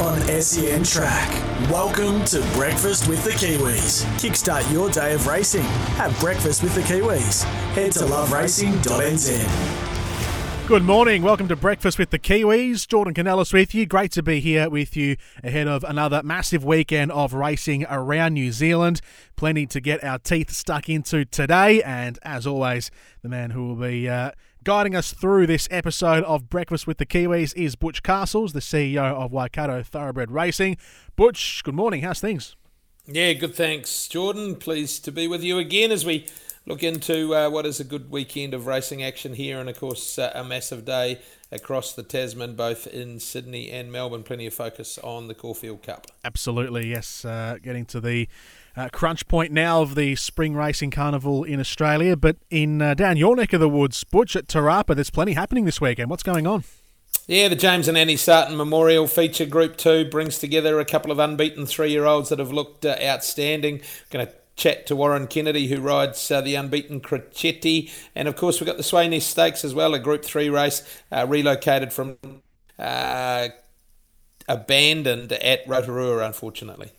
on 0.00 0.18
SEN 0.40 0.82
Track. 0.82 1.30
Welcome 1.70 2.24
to 2.24 2.40
Breakfast 2.54 3.06
with 3.06 3.22
the 3.22 3.30
Kiwis. 3.30 4.04
Kickstart 4.16 4.72
your 4.72 4.90
day 4.90 5.12
of 5.12 5.26
racing. 5.26 5.60
Have 5.98 6.18
breakfast 6.18 6.62
with 6.62 6.74
the 6.74 6.80
Kiwis. 6.80 7.44
Head 7.74 7.92
to 7.92 8.00
loveracing.nz. 8.00 9.86
Good 10.66 10.84
morning. 10.84 11.22
Welcome 11.22 11.48
to 11.48 11.56
Breakfast 11.56 11.98
with 11.98 12.10
the 12.10 12.18
Kiwis. 12.18 12.88
Jordan 12.88 13.12
Canellis 13.12 13.52
with 13.52 13.74
you. 13.74 13.84
Great 13.84 14.12
to 14.12 14.22
be 14.22 14.40
here 14.40 14.70
with 14.70 14.96
you 14.96 15.16
ahead 15.44 15.68
of 15.68 15.84
another 15.84 16.22
massive 16.22 16.64
weekend 16.64 17.12
of 17.12 17.34
racing 17.34 17.84
around 17.90 18.34
New 18.34 18.52
Zealand. 18.52 19.02
Plenty 19.36 19.66
to 19.66 19.80
get 19.80 20.02
our 20.02 20.18
teeth 20.18 20.50
stuck 20.50 20.88
into 20.88 21.26
today. 21.26 21.82
And 21.82 22.18
as 22.22 22.46
always, 22.46 22.90
the 23.20 23.28
man 23.28 23.50
who 23.50 23.68
will 23.68 23.76
be 23.76 24.08
uh, 24.08 24.30
guiding 24.64 24.94
us 24.94 25.12
through 25.12 25.46
this 25.46 25.66
episode 25.70 26.22
of 26.24 26.50
Breakfast 26.50 26.86
with 26.86 26.98
the 26.98 27.06
Kiwis 27.06 27.54
is 27.56 27.76
Butch 27.76 28.02
Castles, 28.02 28.52
the 28.52 28.60
CEO 28.60 28.98
of 28.98 29.32
Waikato 29.32 29.82
Thoroughbred 29.82 30.30
Racing. 30.30 30.76
Butch, 31.16 31.62
good 31.64 31.74
morning. 31.74 32.02
How's 32.02 32.20
things? 32.20 32.56
Yeah, 33.06 33.32
good. 33.32 33.54
Thanks, 33.54 34.06
Jordan. 34.08 34.56
Pleased 34.56 35.04
to 35.06 35.12
be 35.12 35.26
with 35.26 35.42
you 35.42 35.58
again 35.58 35.90
as 35.90 36.04
we 36.04 36.26
look 36.66 36.82
into 36.82 37.34
uh, 37.34 37.48
what 37.48 37.64
is 37.64 37.80
a 37.80 37.84
good 37.84 38.10
weekend 38.10 38.52
of 38.52 38.66
racing 38.66 39.02
action 39.02 39.34
here, 39.34 39.58
and 39.58 39.68
of 39.68 39.78
course 39.80 40.18
uh, 40.18 40.30
a 40.34 40.44
massive 40.44 40.84
day 40.84 41.20
across 41.50 41.94
the 41.94 42.02
Tasman, 42.02 42.54
both 42.54 42.86
in 42.86 43.18
Sydney 43.18 43.70
and 43.70 43.90
Melbourne. 43.90 44.22
Plenty 44.22 44.46
of 44.46 44.54
focus 44.54 44.98
on 44.98 45.28
the 45.28 45.34
Caulfield 45.34 45.82
Cup. 45.82 46.06
Absolutely, 46.22 46.88
yes. 46.88 47.24
Uh, 47.24 47.56
getting 47.62 47.86
to 47.86 48.00
the 48.00 48.28
uh, 48.76 48.88
crunch 48.92 49.26
point 49.28 49.52
now 49.52 49.82
of 49.82 49.94
the 49.94 50.16
spring 50.16 50.54
racing 50.54 50.90
carnival 50.90 51.44
in 51.44 51.60
Australia, 51.60 52.16
but 52.16 52.36
in 52.50 52.80
uh, 52.80 52.94
down 52.94 53.16
your 53.16 53.36
neck 53.36 53.52
of 53.52 53.60
the 53.60 53.68
woods, 53.68 54.04
Butch 54.04 54.36
at 54.36 54.48
Te 54.48 54.58
Rapa, 54.58 54.94
there's 54.94 55.10
plenty 55.10 55.32
happening 55.32 55.64
this 55.64 55.80
weekend. 55.80 56.10
What's 56.10 56.22
going 56.22 56.46
on? 56.46 56.64
Yeah, 57.26 57.48
the 57.48 57.56
James 57.56 57.86
and 57.86 57.96
Annie 57.96 58.16
Sarten 58.16 58.56
Memorial 58.56 59.06
Feature 59.06 59.46
Group 59.46 59.76
2 59.76 60.06
brings 60.06 60.38
together 60.38 60.80
a 60.80 60.84
couple 60.84 61.12
of 61.12 61.18
unbeaten 61.18 61.66
three 61.66 61.90
year 61.90 62.04
olds 62.04 62.28
that 62.30 62.38
have 62.38 62.52
looked 62.52 62.84
uh, 62.84 62.96
outstanding. 63.00 63.82
Going 64.10 64.26
to 64.26 64.32
chat 64.56 64.86
to 64.86 64.96
Warren 64.96 65.26
Kennedy, 65.26 65.68
who 65.68 65.80
rides 65.80 66.30
uh, 66.30 66.40
the 66.40 66.54
unbeaten 66.54 67.00
Crocetti. 67.00 67.90
And 68.14 68.28
of 68.28 68.36
course, 68.36 68.60
we've 68.60 68.66
got 68.66 68.76
the 68.76 68.82
Sweynesse 68.82 69.22
Stakes 69.22 69.64
as 69.64 69.74
well, 69.74 69.94
a 69.94 69.98
Group 69.98 70.24
3 70.24 70.50
race 70.50 70.82
uh, 71.10 71.26
from 71.90 72.18
uh, 72.78 73.48
abandoned 74.48 75.32
at 75.32 75.60
Rotorua, 75.66 76.26
unfortunately. 76.26 76.90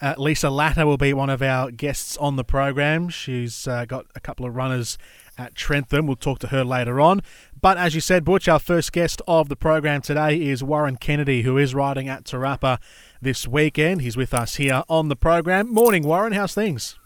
Uh, 0.00 0.14
Lisa 0.18 0.50
Latta 0.50 0.86
will 0.86 0.98
be 0.98 1.14
one 1.14 1.30
of 1.30 1.40
our 1.40 1.70
guests 1.70 2.16
on 2.18 2.36
the 2.36 2.44
program. 2.44 3.08
She's 3.08 3.66
uh, 3.66 3.86
got 3.86 4.06
a 4.14 4.20
couple 4.20 4.44
of 4.44 4.54
runners 4.54 4.98
at 5.38 5.54
Trentham. 5.54 6.06
We'll 6.06 6.16
talk 6.16 6.38
to 6.40 6.48
her 6.48 6.64
later 6.64 7.00
on. 7.00 7.22
But 7.60 7.78
as 7.78 7.94
you 7.94 8.00
said, 8.00 8.24
Butch, 8.24 8.46
our 8.46 8.58
first 8.58 8.92
guest 8.92 9.22
of 9.26 9.48
the 9.48 9.56
program 9.56 10.02
today 10.02 10.40
is 10.40 10.62
Warren 10.62 10.96
Kennedy, 10.96 11.42
who 11.42 11.56
is 11.56 11.74
riding 11.74 12.08
at 12.08 12.26
Te 12.26 12.36
Rapa 12.36 12.78
this 13.22 13.48
weekend. 13.48 14.02
He's 14.02 14.16
with 14.16 14.34
us 14.34 14.56
here 14.56 14.82
on 14.88 15.08
the 15.08 15.16
program. 15.16 15.72
Morning, 15.72 16.02
Warren. 16.02 16.32
How's 16.32 16.54
things? 16.54 16.98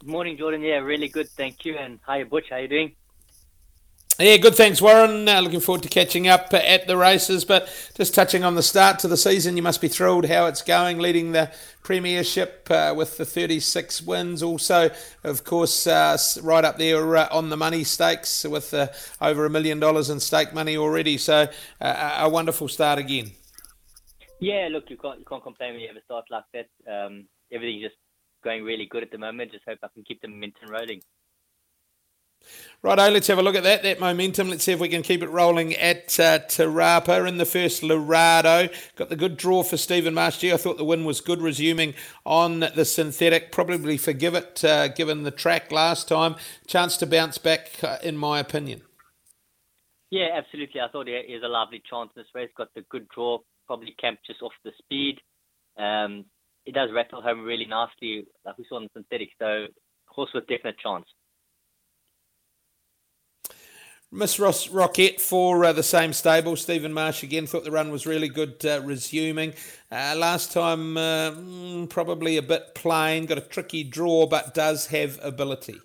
Good 0.00 0.08
morning, 0.08 0.36
Jordan. 0.38 0.62
Yeah, 0.62 0.78
really 0.78 1.08
good. 1.08 1.28
Thank 1.28 1.64
you. 1.64 1.76
And 1.76 1.98
hi, 2.06 2.24
Butch. 2.24 2.46
How 2.50 2.56
you 2.56 2.68
doing? 2.68 2.96
Yeah, 4.18 4.38
good. 4.38 4.54
Thanks, 4.54 4.80
Warren. 4.80 5.28
Uh, 5.28 5.42
looking 5.42 5.60
forward 5.60 5.82
to 5.82 5.90
catching 5.90 6.26
up 6.26 6.54
at 6.54 6.86
the 6.86 6.96
races. 6.96 7.44
But 7.44 7.68
just 7.94 8.14
touching 8.14 8.44
on 8.44 8.54
the 8.54 8.62
start 8.62 8.98
to 9.00 9.08
the 9.08 9.16
season, 9.16 9.58
you 9.58 9.62
must 9.62 9.82
be 9.82 9.88
thrilled 9.88 10.24
how 10.24 10.46
it's 10.46 10.62
going, 10.62 10.98
leading 10.98 11.32
the 11.32 11.52
Premiership 11.82 12.66
uh, 12.70 12.94
with 12.96 13.18
the 13.18 13.26
36 13.26 14.00
wins. 14.02 14.42
Also, 14.42 14.90
of 15.22 15.44
course, 15.44 15.86
uh, 15.86 16.16
right 16.42 16.64
up 16.64 16.78
there 16.78 17.14
uh, 17.14 17.28
on 17.30 17.50
the 17.50 17.58
money 17.58 17.84
stakes 17.84 18.44
with 18.44 18.72
uh, 18.72 18.88
over 19.20 19.44
a 19.44 19.50
million 19.50 19.80
dollars 19.80 20.08
in 20.08 20.18
stake 20.18 20.54
money 20.54 20.78
already. 20.78 21.18
So, 21.18 21.48
uh, 21.82 22.16
a 22.18 22.28
wonderful 22.30 22.68
start 22.68 22.98
again. 22.98 23.32
Yeah, 24.40 24.68
look, 24.70 24.88
you 24.88 24.96
can't 24.96 25.18
you 25.18 25.26
can't 25.26 25.42
complain 25.42 25.72
when 25.72 25.80
you 25.80 25.88
have 25.88 25.96
a 25.96 26.04
start 26.04 26.24
like 26.30 26.44
that. 26.54 26.68
Um, 26.90 27.26
everything's 27.52 27.82
just 27.82 27.96
going 28.42 28.64
really 28.64 28.86
good 28.86 29.02
at 29.02 29.10
the 29.10 29.18
moment. 29.18 29.52
Just 29.52 29.64
hope 29.68 29.78
I 29.82 29.88
can 29.92 30.04
keep 30.04 30.22
the 30.22 30.28
momentum 30.28 30.70
rolling. 30.70 31.02
Righto, 32.82 33.10
let's 33.10 33.26
have 33.26 33.38
a 33.38 33.42
look 33.42 33.56
at 33.56 33.64
that, 33.64 33.82
that 33.82 33.98
momentum. 33.98 34.48
Let's 34.48 34.62
see 34.62 34.72
if 34.72 34.78
we 34.78 34.88
can 34.88 35.02
keep 35.02 35.22
it 35.22 35.30
rolling 35.30 35.74
at 35.74 36.20
uh, 36.20 36.38
Te 36.40 36.62
Rapa 36.62 37.26
in 37.26 37.38
the 37.38 37.44
first 37.44 37.82
Lorado. 37.82 38.68
Got 38.94 39.08
the 39.08 39.16
good 39.16 39.36
draw 39.36 39.62
for 39.62 39.76
Stephen 39.76 40.14
Marsh. 40.14 40.44
I 40.44 40.56
thought 40.56 40.76
the 40.76 40.84
win 40.84 41.04
was 41.04 41.20
good, 41.20 41.42
resuming 41.42 41.94
on 42.24 42.60
the 42.60 42.84
synthetic. 42.84 43.50
Probably 43.50 43.96
forgive 43.96 44.34
it, 44.34 44.62
uh, 44.62 44.88
given 44.88 45.24
the 45.24 45.30
track 45.30 45.72
last 45.72 46.06
time. 46.06 46.36
Chance 46.66 46.98
to 46.98 47.06
bounce 47.06 47.38
back, 47.38 47.82
uh, 47.82 47.98
in 48.04 48.16
my 48.16 48.38
opinion. 48.38 48.82
Yeah, 50.10 50.28
absolutely. 50.34 50.80
I 50.80 50.88
thought 50.88 51.08
it 51.08 51.26
is 51.28 51.42
a 51.42 51.48
lovely 51.48 51.82
chance 51.90 52.10
in 52.14 52.22
this 52.22 52.30
race. 52.34 52.50
Got 52.56 52.72
the 52.74 52.82
good 52.82 53.08
draw, 53.08 53.38
probably 53.66 53.96
camped 54.00 54.26
just 54.26 54.42
off 54.42 54.52
the 54.64 54.70
speed. 54.78 55.18
Um, 55.76 56.26
it 56.64 56.74
does 56.74 56.90
rattle 56.94 57.22
home 57.22 57.42
really 57.42 57.66
nicely, 57.66 58.26
like 58.44 58.58
we 58.58 58.66
saw 58.68 58.76
in 58.76 58.84
the 58.84 58.90
synthetic. 58.92 59.30
So, 59.38 59.66
horse 60.06 60.30
with 60.34 60.46
definite 60.46 60.78
chance. 60.78 61.06
Miss 64.16 64.38
Ross 64.40 64.70
Rocket 64.70 65.20
for 65.20 65.62
uh, 65.62 65.74
the 65.74 65.82
same 65.82 66.14
stable. 66.14 66.56
Stephen 66.56 66.90
Marsh 66.90 67.22
again 67.22 67.46
thought 67.46 67.64
the 67.64 67.70
run 67.70 67.90
was 67.90 68.06
really 68.06 68.30
good, 68.30 68.64
uh, 68.64 68.80
resuming. 68.82 69.52
Uh, 69.92 70.14
last 70.16 70.52
time, 70.52 70.96
uh, 70.96 71.32
mm, 71.32 71.86
probably 71.90 72.38
a 72.38 72.42
bit 72.42 72.74
plain. 72.74 73.26
Got 73.26 73.36
a 73.36 73.42
tricky 73.42 73.84
draw, 73.84 74.26
but 74.26 74.54
does 74.54 74.86
have 74.86 75.18
ability. 75.22 75.82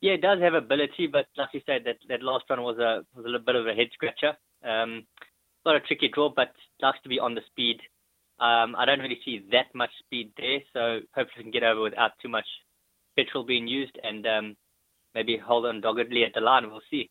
Yeah, 0.00 0.14
it 0.14 0.22
does 0.22 0.40
have 0.40 0.54
ability, 0.54 1.06
but 1.06 1.26
like 1.36 1.50
you 1.52 1.60
said, 1.66 1.82
that, 1.84 1.98
that 2.08 2.20
last 2.20 2.46
run 2.50 2.62
was 2.62 2.78
a 2.78 3.04
was 3.14 3.24
a 3.24 3.28
little 3.28 3.46
bit 3.46 3.54
of 3.54 3.68
a 3.68 3.74
head 3.74 3.90
scratcher. 3.92 4.36
Um, 4.64 5.06
not 5.64 5.76
a 5.76 5.80
tricky 5.80 6.10
draw, 6.12 6.30
but 6.34 6.50
likes 6.82 6.98
to 7.04 7.08
be 7.08 7.20
on 7.20 7.36
the 7.36 7.42
speed. 7.46 7.78
Um, 8.40 8.74
I 8.76 8.86
don't 8.86 8.98
really 8.98 9.20
see 9.24 9.46
that 9.52 9.72
much 9.72 9.90
speed 10.00 10.32
there, 10.36 10.58
so 10.72 10.98
hopefully 11.14 11.38
we 11.38 11.42
can 11.44 11.52
get 11.52 11.62
over 11.62 11.80
without 11.80 12.18
too 12.20 12.28
much 12.28 12.46
petrol 13.16 13.44
being 13.44 13.68
used 13.68 13.96
and 14.02 14.26
um, 14.26 14.56
maybe 15.14 15.36
hold 15.36 15.66
on 15.66 15.80
doggedly 15.80 16.24
at 16.24 16.32
the 16.34 16.40
line. 16.40 16.70
We'll 16.70 16.80
see. 16.90 17.10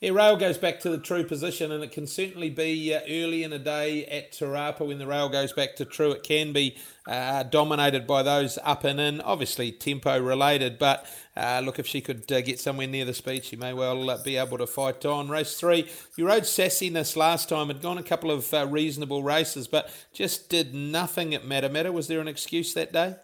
Yeah, 0.00 0.10
rail 0.10 0.36
goes 0.36 0.58
back 0.58 0.80
to 0.80 0.90
the 0.90 0.98
true 0.98 1.22
position, 1.22 1.70
and 1.70 1.84
it 1.84 1.92
can 1.92 2.08
certainly 2.08 2.50
be 2.50 2.92
uh, 2.92 3.02
early 3.08 3.44
in 3.44 3.52
a 3.52 3.58
day 3.60 4.04
at 4.06 4.32
Te 4.32 4.44
Rapa 4.44 4.84
when 4.84 4.98
the 4.98 5.06
rail 5.06 5.28
goes 5.28 5.52
back 5.52 5.76
to 5.76 5.84
true. 5.84 6.10
It 6.10 6.24
can 6.24 6.52
be 6.52 6.76
uh, 7.06 7.44
dominated 7.44 8.04
by 8.04 8.24
those 8.24 8.58
up 8.64 8.82
and 8.82 8.98
in, 8.98 9.20
obviously 9.20 9.70
tempo 9.70 10.20
related. 10.20 10.76
But 10.76 11.06
uh, 11.36 11.62
look, 11.64 11.78
if 11.78 11.86
she 11.86 12.00
could 12.00 12.32
uh, 12.32 12.40
get 12.40 12.58
somewhere 12.58 12.88
near 12.88 13.04
the 13.04 13.14
speed, 13.14 13.44
she 13.44 13.54
may 13.54 13.72
well 13.72 14.10
uh, 14.10 14.20
be 14.24 14.36
able 14.36 14.58
to 14.58 14.66
fight 14.66 15.04
on. 15.04 15.28
Race 15.28 15.56
three, 15.56 15.88
you 16.16 16.26
rode 16.26 16.42
Sassiness 16.42 17.14
last 17.14 17.48
time, 17.48 17.68
had 17.68 17.80
gone 17.80 17.98
a 17.98 18.02
couple 18.02 18.32
of 18.32 18.52
uh, 18.52 18.66
reasonable 18.68 19.22
races, 19.22 19.68
but 19.68 19.88
just 20.12 20.50
did 20.50 20.74
nothing 20.74 21.32
at 21.32 21.44
Matamata. 21.44 21.92
Was 21.92 22.08
there 22.08 22.18
an 22.18 22.26
excuse 22.26 22.74
that 22.74 22.92
day? 22.92 23.14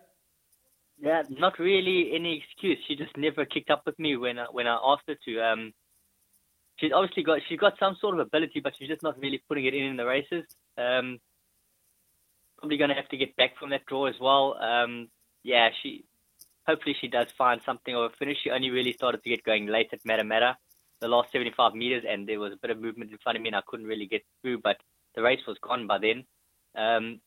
Yeah, 1.00 1.22
not 1.30 1.58
really 1.58 2.12
any 2.14 2.42
excuse. 2.42 2.78
She 2.86 2.96
just 2.96 3.16
never 3.16 3.44
kicked 3.44 3.70
up 3.70 3.82
with 3.86 3.98
me 3.98 4.16
when 4.16 4.38
I, 4.38 4.46
when 4.50 4.66
I 4.66 4.78
asked 4.84 5.04
her 5.06 5.16
to. 5.26 5.40
Um, 5.40 5.72
she's 6.76 6.92
obviously 6.92 7.22
got 7.22 7.40
she's 7.48 7.58
got 7.58 7.78
some 7.78 7.96
sort 8.00 8.14
of 8.14 8.26
ability, 8.26 8.60
but 8.60 8.74
she's 8.78 8.88
just 8.88 9.02
not 9.02 9.18
really 9.18 9.42
putting 9.48 9.66
it 9.66 9.74
in 9.74 9.84
in 9.84 9.96
the 9.96 10.04
races. 10.04 10.44
Um, 10.76 11.18
probably 12.58 12.78
going 12.78 12.90
to 12.90 12.96
have 12.96 13.08
to 13.08 13.16
get 13.16 13.36
back 13.36 13.56
from 13.58 13.70
that 13.70 13.86
draw 13.86 14.06
as 14.06 14.16
well. 14.20 14.56
Um, 14.60 15.08
yeah, 15.44 15.68
she 15.82 16.04
hopefully 16.66 16.96
she 17.00 17.08
does 17.08 17.28
find 17.36 17.60
something 17.64 17.94
of 17.94 18.02
a 18.02 18.16
finish. 18.18 18.38
She 18.42 18.50
only 18.50 18.70
really 18.70 18.92
started 18.92 19.22
to 19.22 19.30
get 19.30 19.44
going 19.44 19.66
late 19.66 19.90
at 19.92 20.02
Matamata, 20.04 20.54
the 21.00 21.08
last 21.08 21.30
75 21.32 21.74
meters, 21.74 22.04
and 22.08 22.28
there 22.28 22.40
was 22.40 22.52
a 22.52 22.58
bit 22.60 22.70
of 22.70 22.80
movement 22.80 23.12
in 23.12 23.18
front 23.18 23.36
of 23.36 23.42
me, 23.42 23.48
and 23.48 23.56
I 23.56 23.62
couldn't 23.66 23.86
really 23.86 24.06
get 24.06 24.22
through. 24.42 24.60
But 24.62 24.78
the 25.14 25.22
race 25.22 25.40
was 25.46 25.56
gone 25.62 25.86
by 25.86 25.98
then. 25.98 26.24
Um, 26.76 27.20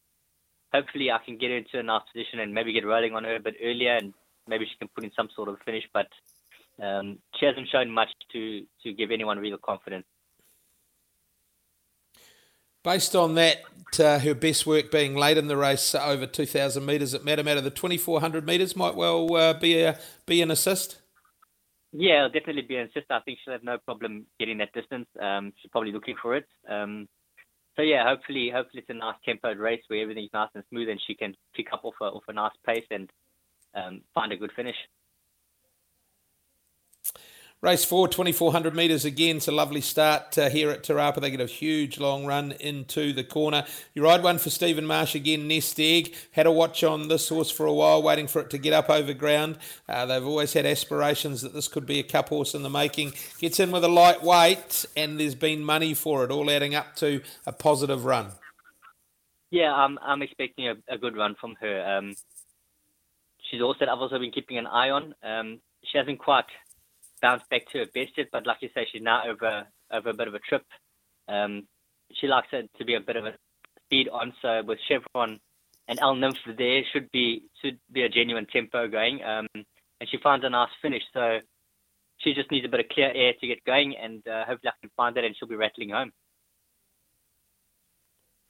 hopefully 0.73 1.11
I 1.11 1.19
can 1.23 1.37
get 1.37 1.49
her 1.49 1.57
into 1.57 1.79
a 1.79 1.83
nice 1.83 2.03
position 2.11 2.39
and 2.39 2.53
maybe 2.53 2.73
get 2.73 2.85
rolling 2.85 3.13
on 3.13 3.23
her 3.23 3.35
a 3.35 3.39
bit 3.39 3.55
earlier 3.63 3.95
and 3.95 4.13
maybe 4.47 4.65
she 4.65 4.77
can 4.77 4.87
put 4.87 5.03
in 5.03 5.11
some 5.15 5.29
sort 5.35 5.49
of 5.49 5.57
finish. 5.65 5.83
But 5.93 6.07
um, 6.81 7.19
she 7.39 7.45
hasn't 7.45 7.67
shown 7.69 7.91
much 7.91 8.09
to, 8.33 8.63
to 8.83 8.93
give 8.93 9.11
anyone 9.11 9.37
real 9.39 9.57
confidence. 9.57 10.05
Based 12.83 13.15
on 13.15 13.35
that, 13.35 13.57
uh, 13.99 14.17
her 14.19 14.33
best 14.33 14.65
work 14.65 14.89
being 14.89 15.15
late 15.15 15.37
in 15.37 15.47
the 15.47 15.57
race, 15.57 15.93
uh, 15.93 16.03
over 16.03 16.25
2,000 16.25 16.83
metres 16.83 17.13
at 17.13 17.21
Matamata, 17.21 17.61
the 17.61 17.69
2,400 17.69 18.45
metres 18.45 18.75
might 18.75 18.95
well 18.95 19.35
uh, 19.35 19.53
be 19.53 19.83
a 19.83 19.99
be 20.25 20.41
an 20.41 20.49
assist. 20.49 20.99
Yeah, 21.93 22.25
it'll 22.25 22.29
definitely 22.29 22.63
be 22.63 22.77
an 22.77 22.87
assist. 22.87 23.11
I 23.11 23.19
think 23.19 23.37
she'll 23.43 23.53
have 23.53 23.63
no 23.63 23.77
problem 23.77 24.25
getting 24.39 24.57
that 24.59 24.73
distance. 24.73 25.07
Um, 25.21 25.53
she's 25.61 25.69
probably 25.69 25.91
looking 25.91 26.15
for 26.19 26.35
it. 26.35 26.47
Um, 26.67 27.07
so 27.81 27.85
yeah, 27.85 28.07
hopefully, 28.07 28.51
hopefully 28.53 28.83
it's 28.87 28.89
a 28.91 28.93
nice 28.93 29.15
tempoed 29.27 29.57
race 29.57 29.81
where 29.87 30.03
everything's 30.03 30.29
nice 30.35 30.49
and 30.53 30.63
smooth, 30.69 30.87
and 30.89 31.01
she 31.07 31.15
can 31.15 31.33
pick 31.55 31.73
up 31.73 31.83
off 31.83 31.95
a 31.99 32.05
off 32.05 32.21
a 32.27 32.33
nice 32.33 32.51
pace 32.63 32.85
and 32.91 33.09
um, 33.73 34.01
find 34.13 34.31
a 34.31 34.37
good 34.37 34.51
finish. 34.55 34.75
Race 37.63 37.85
four, 37.85 38.07
2400 38.07 38.75
metres 38.75 39.05
again. 39.05 39.37
It's 39.37 39.47
a 39.47 39.51
lovely 39.51 39.81
start 39.81 40.35
uh, 40.35 40.49
here 40.49 40.71
at 40.71 40.81
Te 40.81 40.93
Rapa. 40.93 41.21
They 41.21 41.29
get 41.29 41.41
a 41.41 41.45
huge 41.45 41.99
long 41.99 42.25
run 42.25 42.53
into 42.53 43.13
the 43.13 43.23
corner. 43.23 43.65
You 43.93 44.03
ride 44.03 44.23
one 44.23 44.39
for 44.39 44.49
Stephen 44.49 44.83
Marsh 44.83 45.13
again, 45.13 45.47
Nest 45.47 45.79
Egg. 45.79 46.15
Had 46.31 46.47
a 46.47 46.51
watch 46.51 46.83
on 46.83 47.07
this 47.07 47.29
horse 47.29 47.51
for 47.51 47.67
a 47.67 47.73
while, 47.73 48.01
waiting 48.01 48.25
for 48.25 48.41
it 48.41 48.49
to 48.49 48.57
get 48.57 48.73
up 48.73 48.89
over 48.89 49.13
ground. 49.13 49.59
Uh, 49.87 50.07
they've 50.07 50.25
always 50.25 50.53
had 50.53 50.65
aspirations 50.65 51.43
that 51.43 51.53
this 51.53 51.67
could 51.67 51.85
be 51.85 51.99
a 51.99 52.03
cup 52.03 52.29
horse 52.29 52.55
in 52.55 52.63
the 52.63 52.69
making. 52.71 53.13
Gets 53.37 53.59
in 53.59 53.69
with 53.69 53.83
a 53.83 53.87
light 53.87 54.23
weight, 54.23 54.83
and 54.97 55.19
there's 55.19 55.35
been 55.35 55.63
money 55.63 55.93
for 55.93 56.23
it, 56.23 56.31
all 56.31 56.49
adding 56.49 56.73
up 56.73 56.95
to 56.95 57.21
a 57.45 57.51
positive 57.51 58.05
run. 58.05 58.31
Yeah, 59.51 59.71
I'm, 59.71 59.99
I'm 60.01 60.23
expecting 60.23 60.67
a, 60.67 60.73
a 60.89 60.97
good 60.97 61.15
run 61.15 61.35
from 61.39 61.53
her. 61.61 61.97
Um, 61.99 62.15
she's 63.51 63.61
also 63.61 63.85
I've 63.85 63.99
also 63.99 64.17
been 64.17 64.31
keeping 64.31 64.57
an 64.57 64.65
eye 64.65 64.89
on. 64.89 65.13
Um, 65.21 65.59
she 65.83 65.99
hasn't 65.99 66.17
quite 66.17 66.45
bounced 67.21 67.49
back 67.49 67.67
to 67.71 67.79
her 67.79 67.85
best 67.85 68.17
yet, 68.17 68.27
but 68.31 68.45
like 68.45 68.57
you 68.61 68.69
say, 68.73 68.87
she's 68.91 69.01
now 69.01 69.23
over 69.27 69.67
over 69.91 70.09
a 70.09 70.13
bit 70.13 70.27
of 70.27 70.33
a 70.33 70.39
trip. 70.39 70.63
Um, 71.27 71.67
she 72.13 72.27
likes 72.27 72.47
it 72.51 72.69
to 72.77 72.85
be 72.85 72.95
a 72.95 72.99
bit 72.99 73.15
of 73.15 73.25
a 73.25 73.33
speed 73.85 74.09
on, 74.11 74.33
so 74.41 74.61
with 74.65 74.79
Chevron 74.87 75.39
and 75.87 75.99
El 75.99 76.15
Nymph 76.15 76.37
there 76.57 76.83
should 76.91 77.11
be 77.11 77.43
should 77.61 77.79
be 77.91 78.03
a 78.03 78.09
genuine 78.09 78.47
tempo 78.51 78.87
going. 78.87 79.23
Um, 79.23 79.47
and 79.53 80.09
she 80.09 80.17
finds 80.17 80.43
a 80.43 80.49
nice 80.49 80.69
finish, 80.81 81.03
so 81.13 81.39
she 82.17 82.33
just 82.33 82.49
needs 82.51 82.65
a 82.65 82.69
bit 82.69 82.79
of 82.79 82.89
clear 82.89 83.11
air 83.13 83.33
to 83.39 83.47
get 83.47 83.63
going, 83.65 83.95
and 83.95 84.27
uh, 84.27 84.45
hopefully 84.45 84.71
I 84.71 84.81
can 84.81 84.91
find 84.97 85.15
that, 85.15 85.23
and 85.23 85.35
she'll 85.37 85.47
be 85.47 85.55
rattling 85.55 85.89
home. 85.89 86.11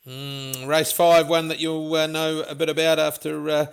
Mm, 0.08 0.66
race 0.66 0.92
five, 0.92 1.28
one 1.28 1.50
that 1.50 1.60
you'll 1.60 1.94
uh, 1.94 2.08
know 2.08 2.44
a 2.48 2.56
bit 2.56 2.70
about 2.70 2.98
after 2.98 3.50
uh, 3.50 3.66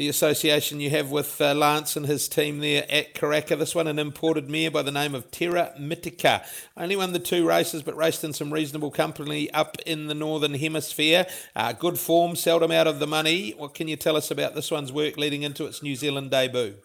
the 0.00 0.08
association 0.08 0.80
you 0.80 0.88
have 0.88 1.10
with 1.10 1.38
uh, 1.42 1.52
Lance 1.52 1.94
and 1.94 2.06
his 2.06 2.26
team 2.26 2.60
there 2.60 2.86
at 2.88 3.12
Karaka. 3.12 3.58
This 3.58 3.74
one, 3.74 3.86
an 3.86 3.98
imported 3.98 4.48
mare 4.48 4.70
by 4.70 4.80
the 4.80 4.90
name 4.90 5.14
of 5.14 5.30
Terra 5.30 5.74
Mitica. 5.78 6.42
Only 6.74 6.96
won 6.96 7.12
the 7.12 7.18
two 7.18 7.46
races, 7.46 7.82
but 7.82 7.94
raced 7.94 8.24
in 8.24 8.32
some 8.32 8.50
reasonable 8.50 8.90
company 8.90 9.50
up 9.50 9.76
in 9.84 10.06
the 10.06 10.14
Northern 10.14 10.54
Hemisphere. 10.54 11.26
Uh, 11.54 11.74
good 11.74 11.98
form, 11.98 12.34
seldom 12.34 12.70
out 12.70 12.86
of 12.86 12.98
the 12.98 13.06
money. 13.06 13.50
What 13.50 13.74
can 13.74 13.88
you 13.88 13.96
tell 13.96 14.16
us 14.16 14.30
about 14.30 14.54
this 14.54 14.70
one's 14.70 14.90
work 14.90 15.18
leading 15.18 15.42
into 15.42 15.66
its 15.66 15.82
New 15.82 15.94
Zealand 15.94 16.30
debut? 16.30 16.76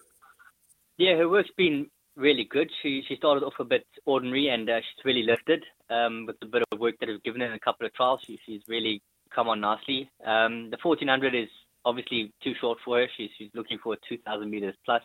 Yeah, 0.98 1.16
her 1.16 1.26
work's 1.26 1.48
been 1.56 1.86
really 2.16 2.44
good. 2.44 2.70
She 2.82 3.02
she 3.08 3.16
started 3.16 3.44
off 3.44 3.54
a 3.58 3.64
bit 3.64 3.86
ordinary 4.04 4.48
and 4.48 4.68
uh, 4.68 4.80
she's 4.80 5.04
really 5.06 5.22
lifted 5.22 5.64
um, 5.88 6.26
with 6.26 6.38
the 6.40 6.46
bit 6.46 6.64
of 6.70 6.78
work 6.78 6.96
that 7.00 7.08
I've 7.08 7.22
given 7.22 7.40
in 7.40 7.54
a 7.54 7.58
couple 7.58 7.86
of 7.86 7.94
trials. 7.94 8.20
She, 8.26 8.38
she's 8.44 8.60
really 8.68 9.00
come 9.34 9.48
on 9.48 9.62
nicely. 9.62 10.10
Um, 10.22 10.68
the 10.68 10.76
1400 10.82 11.34
is 11.34 11.48
obviously 11.86 12.34
too 12.42 12.52
short 12.60 12.78
for 12.84 12.98
her. 12.98 13.06
She's, 13.16 13.30
she's 13.38 13.50
looking 13.54 13.78
for 13.82 13.96
2,000 14.08 14.50
meters 14.50 14.74
plus. 14.84 15.02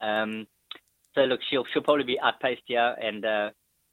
Um, 0.00 0.48
so 1.14 1.20
look, 1.22 1.40
she'll 1.48 1.64
she'll 1.72 1.82
probably 1.82 2.04
be 2.04 2.18
outpaced 2.20 2.62
here, 2.66 2.94
and 3.00 3.24
uh, 3.24 3.50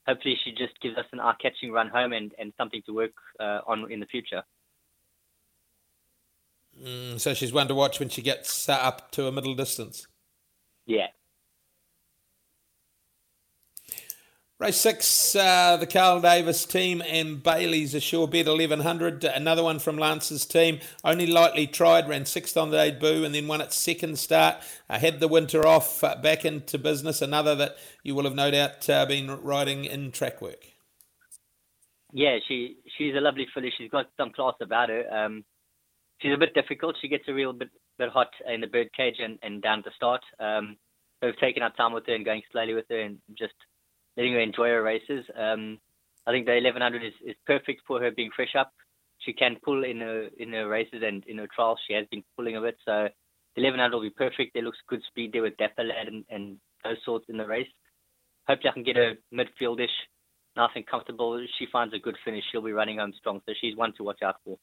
hopefully 0.08 0.38
she 0.44 0.52
just 0.52 0.80
gives 0.82 0.98
us 0.98 1.06
an 1.12 1.20
eye-catching 1.20 1.72
run 1.72 1.90
home 1.90 2.14
and, 2.14 2.32
and 2.38 2.54
something 2.58 2.82
to 2.86 2.94
work 2.94 3.14
uh, 3.40 3.62
on 3.68 3.92
in 3.92 4.00
the 4.00 4.06
future. 4.06 4.44
Mm, 6.82 7.20
so 7.20 7.34
she's 7.34 7.54
one 7.54 7.68
to 7.68 7.76
watch 7.76 8.00
when 8.00 8.10
she 8.10 8.22
gets 8.22 8.70
uh, 8.70 8.74
up 8.74 9.12
to 9.12 9.28
a 9.28 9.32
middle 9.32 9.56
distance. 9.56 10.08
Yeah, 10.86 11.08
Race 14.58 14.78
six, 14.78 15.36
uh, 15.36 15.76
the 15.76 15.86
Carl 15.86 16.22
Davis 16.22 16.66
team 16.66 17.04
and 17.06 17.44
Bailey's 17.44 17.94
a 17.94 18.00
sure 18.00 18.26
bet 18.26 18.48
1100. 18.48 19.26
Another 19.26 19.62
one 19.62 19.80
from 19.80 19.98
Lance's 19.98 20.46
team, 20.46 20.80
only 21.04 21.28
lightly 21.28 21.68
tried, 21.68 22.08
ran 22.08 22.26
sixth 22.26 22.56
on 22.56 22.70
the 22.72 22.78
debut 22.78 23.26
and 23.26 23.36
then 23.36 23.50
won 23.50 23.60
its 23.60 23.76
second 23.76 24.18
start. 24.18 24.56
Uh, 24.90 24.98
had 24.98 25.20
the 25.20 25.28
winter 25.28 25.68
off, 25.68 26.02
uh, 26.06 26.16
back 26.16 26.46
into 26.46 26.78
business. 26.78 27.22
Another 27.22 27.54
that 27.54 27.76
you 28.02 28.16
will 28.16 28.24
have 28.24 28.34
no 28.34 28.50
doubt 28.50 28.90
uh, 28.90 29.06
been 29.06 29.30
riding 29.42 29.84
in 29.84 30.14
track 30.14 30.42
work. 30.42 30.64
Yeah, 32.14 32.38
she 32.48 32.78
she's 32.98 33.14
a 33.14 33.20
lovely 33.20 33.48
filly. 33.54 33.74
She's 33.78 33.92
got 33.92 34.06
some 34.16 34.32
class 34.32 34.54
about 34.62 34.88
her. 34.88 35.04
Um, 35.14 35.44
she's 36.22 36.34
a 36.34 36.38
bit 36.38 36.54
difficult. 36.54 36.96
She 37.02 37.10
gets 37.10 37.28
a 37.28 37.34
real 37.34 37.52
bit 37.52 37.72
bit 37.98 38.08
hot 38.08 38.30
in 38.48 38.62
the 38.62 38.68
bird 38.68 38.88
cage 38.96 39.18
and, 39.20 39.38
and 39.44 39.62
down 39.62 39.84
to 39.84 39.92
start. 39.98 40.22
Um, 40.40 40.78
we've 41.22 41.38
taken 41.40 41.62
our 41.62 41.74
time 41.74 41.92
with 41.92 42.06
her 42.08 42.16
and 42.16 42.24
going 42.24 42.42
slowly 42.54 42.74
with 42.74 42.86
her 42.90 43.02
and 43.02 43.18
just 43.38 43.54
letting 44.18 44.34
her 44.34 44.40
enjoy 44.40 44.70
her 44.70 44.84
races. 44.84 45.26
Um, 45.38 45.80
I 46.28 46.32
think 46.32 46.46
the 46.46 46.54
1100 46.54 47.04
is, 47.04 47.14
is 47.26 47.36
perfect 47.46 47.82
for 47.88 48.02
her 48.02 48.12
being 48.12 48.32
fresh 48.36 48.56
up. 48.58 48.72
She 49.20 49.34
can 49.34 49.58
pull 49.64 49.84
in 49.84 50.02
her 50.02 50.28
in 50.38 50.52
her 50.54 50.68
races 50.68 51.02
and 51.06 51.24
in 51.26 51.38
her 51.38 51.48
trials. 51.54 51.80
She 51.88 51.94
has 51.94 52.06
been 52.12 52.24
pulling 52.36 52.58
a 52.58 52.62
bit, 52.62 52.78
so 52.86 53.08
the 53.56 53.62
1100 53.62 53.96
will 53.96 54.02
be 54.02 54.10
perfect. 54.10 54.54
There 54.54 54.64
looks 54.64 54.78
good 54.88 55.02
speed 55.08 55.32
there 55.34 55.42
with 55.42 55.58
Dapper 55.58 55.84
Lad 55.84 56.08
and, 56.08 56.26
and 56.30 56.58
those 56.84 56.98
sorts 57.06 57.26
in 57.30 57.38
the 57.38 57.48
race. 57.48 57.68
Hopefully, 58.48 58.70
I 58.70 58.74
can 58.74 58.84
get 58.84 58.98
her 58.98 59.14
midfieldish, 59.34 59.96
nice 60.56 60.70
and 60.76 60.86
comfortable. 60.86 61.44
She 61.58 61.66
finds 61.72 61.94
a 61.94 62.00
good 62.00 62.18
finish. 62.24 62.44
She'll 62.52 62.62
be 62.62 62.74
running 62.74 63.00
home 63.00 63.14
strong, 63.18 63.42
so 63.46 63.54
she's 63.60 63.76
one 63.76 63.94
to 63.98 64.04
watch 64.04 64.22
out 64.24 64.36
for. 64.44 64.58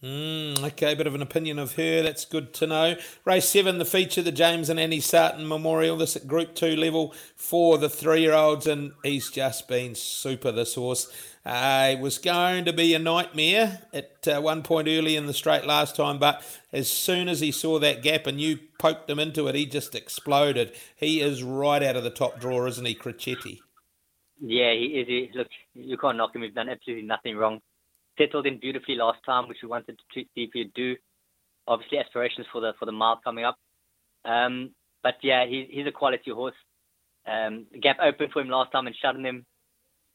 Mm, 0.00 0.62
okay, 0.62 0.92
a 0.92 0.96
bit 0.96 1.08
of 1.08 1.16
an 1.16 1.22
opinion 1.22 1.58
of 1.58 1.74
her. 1.74 2.02
That's 2.02 2.24
good 2.24 2.54
to 2.54 2.68
know. 2.68 2.96
Race 3.24 3.48
seven, 3.48 3.78
the 3.78 3.84
feature, 3.84 4.22
the 4.22 4.30
James 4.30 4.70
and 4.70 4.78
Annie 4.78 5.00
Sarten 5.00 5.48
Memorial. 5.48 5.96
This 5.96 6.14
at 6.14 6.28
Group 6.28 6.54
Two 6.54 6.76
level 6.76 7.12
for 7.34 7.78
the 7.78 7.88
three-year-olds, 7.88 8.68
and 8.68 8.92
he's 9.02 9.28
just 9.28 9.66
been 9.66 9.96
super. 9.96 10.52
This 10.52 10.76
horse. 10.76 11.12
Uh, 11.44 11.94
it 11.94 11.98
was 11.98 12.18
going 12.18 12.64
to 12.66 12.72
be 12.72 12.94
a 12.94 12.98
nightmare 12.98 13.80
at 13.92 14.28
uh, 14.28 14.40
one 14.40 14.62
point 14.62 14.86
early 14.86 15.16
in 15.16 15.26
the 15.26 15.34
straight 15.34 15.64
last 15.64 15.96
time, 15.96 16.18
but 16.18 16.44
as 16.72 16.88
soon 16.88 17.28
as 17.28 17.40
he 17.40 17.50
saw 17.50 17.78
that 17.80 18.02
gap 18.02 18.26
and 18.26 18.40
you 18.40 18.58
poked 18.78 19.10
him 19.10 19.18
into 19.18 19.48
it, 19.48 19.54
he 19.54 19.66
just 19.66 19.94
exploded. 19.94 20.72
He 20.94 21.20
is 21.20 21.42
right 21.42 21.82
out 21.82 21.96
of 21.96 22.04
the 22.04 22.10
top 22.10 22.38
drawer, 22.38 22.68
isn't 22.68 22.84
he, 22.84 22.94
Crocetti? 22.94 23.60
Yeah, 24.40 24.72
he 24.74 24.84
is. 24.84 25.08
He, 25.08 25.30
look, 25.34 25.48
you 25.74 25.96
can't 25.96 26.18
knock 26.18 26.36
him. 26.36 26.42
He's 26.42 26.54
done 26.54 26.68
absolutely 26.68 27.06
nothing 27.06 27.36
wrong 27.36 27.60
settled 28.18 28.46
in 28.46 28.58
beautifully 28.58 28.96
last 28.96 29.20
time, 29.24 29.48
which 29.48 29.58
we 29.62 29.68
wanted 29.68 29.98
to 29.98 30.04
see 30.14 30.28
if 30.36 30.50
he'd 30.52 30.74
do. 30.74 30.96
Obviously, 31.66 31.98
aspirations 31.98 32.46
for 32.52 32.60
the 32.60 32.72
for 32.78 32.86
the 32.86 32.92
mile 32.92 33.20
coming 33.22 33.44
up. 33.44 33.56
Um, 34.24 34.70
but 35.02 35.14
yeah, 35.22 35.46
he, 35.46 35.68
he's 35.70 35.86
a 35.86 35.92
quality 35.92 36.30
horse. 36.30 36.54
Um, 37.26 37.66
gap 37.80 37.98
opened 38.02 38.32
for 38.32 38.42
him 38.42 38.48
last 38.48 38.72
time 38.72 38.86
and 38.86 38.96
shut 39.00 39.16
him. 39.16 39.46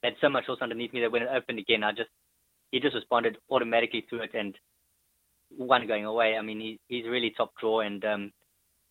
They 0.02 0.10
had 0.10 0.18
so 0.20 0.30
much 0.30 0.46
horse 0.46 0.60
underneath 0.62 0.94
me 0.94 1.02
that 1.02 1.12
when 1.12 1.22
it 1.24 1.30
opened 1.34 1.60
again, 1.60 1.84
I 1.84 1.92
just 1.92 2.10
he 2.72 2.80
just 2.80 2.96
responded 2.96 3.38
automatically 3.50 4.06
to 4.10 4.18
it 4.18 4.32
and 4.34 4.56
one 5.56 5.88
going 5.88 6.06
away. 6.06 6.36
I 6.38 6.42
mean, 6.42 6.60
he, 6.60 6.80
he's 6.88 7.06
really 7.06 7.34
top 7.36 7.54
draw, 7.60 7.82
and 7.82 8.04
um, 8.04 8.32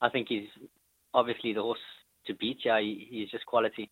I 0.01 0.09
think 0.09 0.29
he's 0.29 0.49
obviously 1.13 1.53
the 1.53 1.63
horse 1.63 1.81
to 2.27 2.35
beat. 2.35 2.59
Yeah, 2.65 2.81
he, 2.81 3.07
he's 3.11 3.31
just 3.31 3.45
quality. 3.47 3.91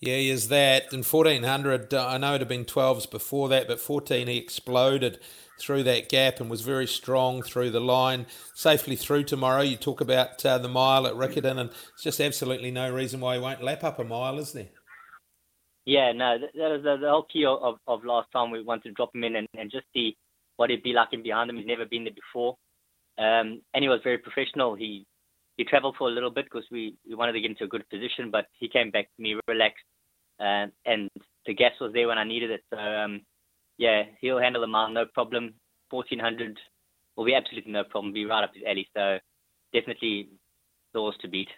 Yeah, 0.00 0.16
he 0.16 0.30
is 0.30 0.48
that. 0.48 0.92
In 0.92 1.02
1400, 1.02 1.92
uh, 1.92 2.06
I 2.06 2.16
know 2.16 2.34
it 2.34 2.40
had 2.40 2.48
been 2.48 2.64
12s 2.64 3.10
before 3.10 3.50
that, 3.50 3.68
but 3.68 3.78
14 3.78 4.28
he 4.28 4.38
exploded 4.38 5.20
through 5.60 5.82
that 5.82 6.08
gap 6.08 6.40
and 6.40 6.48
was 6.48 6.62
very 6.62 6.86
strong 6.86 7.42
through 7.42 7.70
the 7.70 7.80
line, 7.80 8.26
safely 8.54 8.96
through 8.96 9.24
tomorrow. 9.24 9.60
You 9.60 9.76
talk 9.76 10.00
about 10.00 10.44
uh, 10.44 10.56
the 10.56 10.68
mile 10.68 11.06
at 11.06 11.12
Riccarton, 11.14 11.58
and 11.58 11.70
it's 11.92 12.02
just 12.02 12.18
absolutely 12.18 12.70
no 12.70 12.90
reason 12.90 13.20
why 13.20 13.34
he 13.34 13.40
won't 13.42 13.62
lap 13.62 13.84
up 13.84 13.98
a 13.98 14.04
mile, 14.04 14.38
is 14.38 14.52
there? 14.52 14.68
Yeah, 15.84 16.12
no, 16.12 16.38
that 16.38 16.54
was 16.54 16.82
the, 16.82 17.08
whole 17.08 17.26
key 17.30 17.44
of, 17.44 17.76
of 17.86 18.04
last 18.04 18.28
time. 18.32 18.50
We 18.50 18.62
wanted 18.62 18.84
to 18.84 18.92
drop 18.92 19.14
him 19.14 19.24
in 19.24 19.36
and, 19.36 19.48
and 19.58 19.70
just 19.70 19.86
see 19.92 20.16
what 20.56 20.70
he'd 20.70 20.82
be 20.82 20.94
like 20.94 21.08
in 21.12 21.22
behind 21.22 21.50
him. 21.50 21.56
He's 21.56 21.66
never 21.66 21.84
been 21.84 22.04
there 22.04 22.14
before. 22.14 22.56
Um, 23.18 23.60
and 23.74 23.82
he 23.82 23.88
was 23.88 24.00
very 24.02 24.18
professional. 24.18 24.74
He 24.74 25.06
he 25.56 25.64
travelled 25.64 25.96
for 25.98 26.08
a 26.08 26.12
little 26.12 26.30
bit 26.30 26.46
because 26.46 26.64
we, 26.70 26.96
we 27.06 27.14
wanted 27.14 27.32
to 27.32 27.40
get 27.40 27.50
into 27.50 27.64
a 27.64 27.68
good 27.68 27.88
position, 27.90 28.30
but 28.30 28.46
he 28.58 28.68
came 28.68 28.90
back 28.90 29.06
to 29.16 29.22
me 29.22 29.36
relaxed, 29.46 29.84
uh, 30.40 30.66
and 30.86 31.10
the 31.46 31.54
gas 31.54 31.72
was 31.80 31.92
there 31.92 32.08
when 32.08 32.18
I 32.18 32.24
needed 32.24 32.50
it. 32.50 32.62
So 32.70 32.78
um, 32.78 33.22
yeah, 33.78 34.04
he'll 34.20 34.38
handle 34.38 34.60
the 34.60 34.66
mile 34.66 34.90
no 34.90 35.06
problem. 35.12 35.54
1400 35.90 36.58
will 37.16 37.24
be 37.24 37.34
absolutely 37.34 37.72
no 37.72 37.84
problem. 37.84 38.12
Be 38.12 38.24
right 38.24 38.44
up 38.44 38.54
his 38.54 38.62
alley. 38.66 38.88
So 38.96 39.18
definitely 39.72 40.28
doors 40.94 41.16
to 41.20 41.28
beat. 41.28 41.48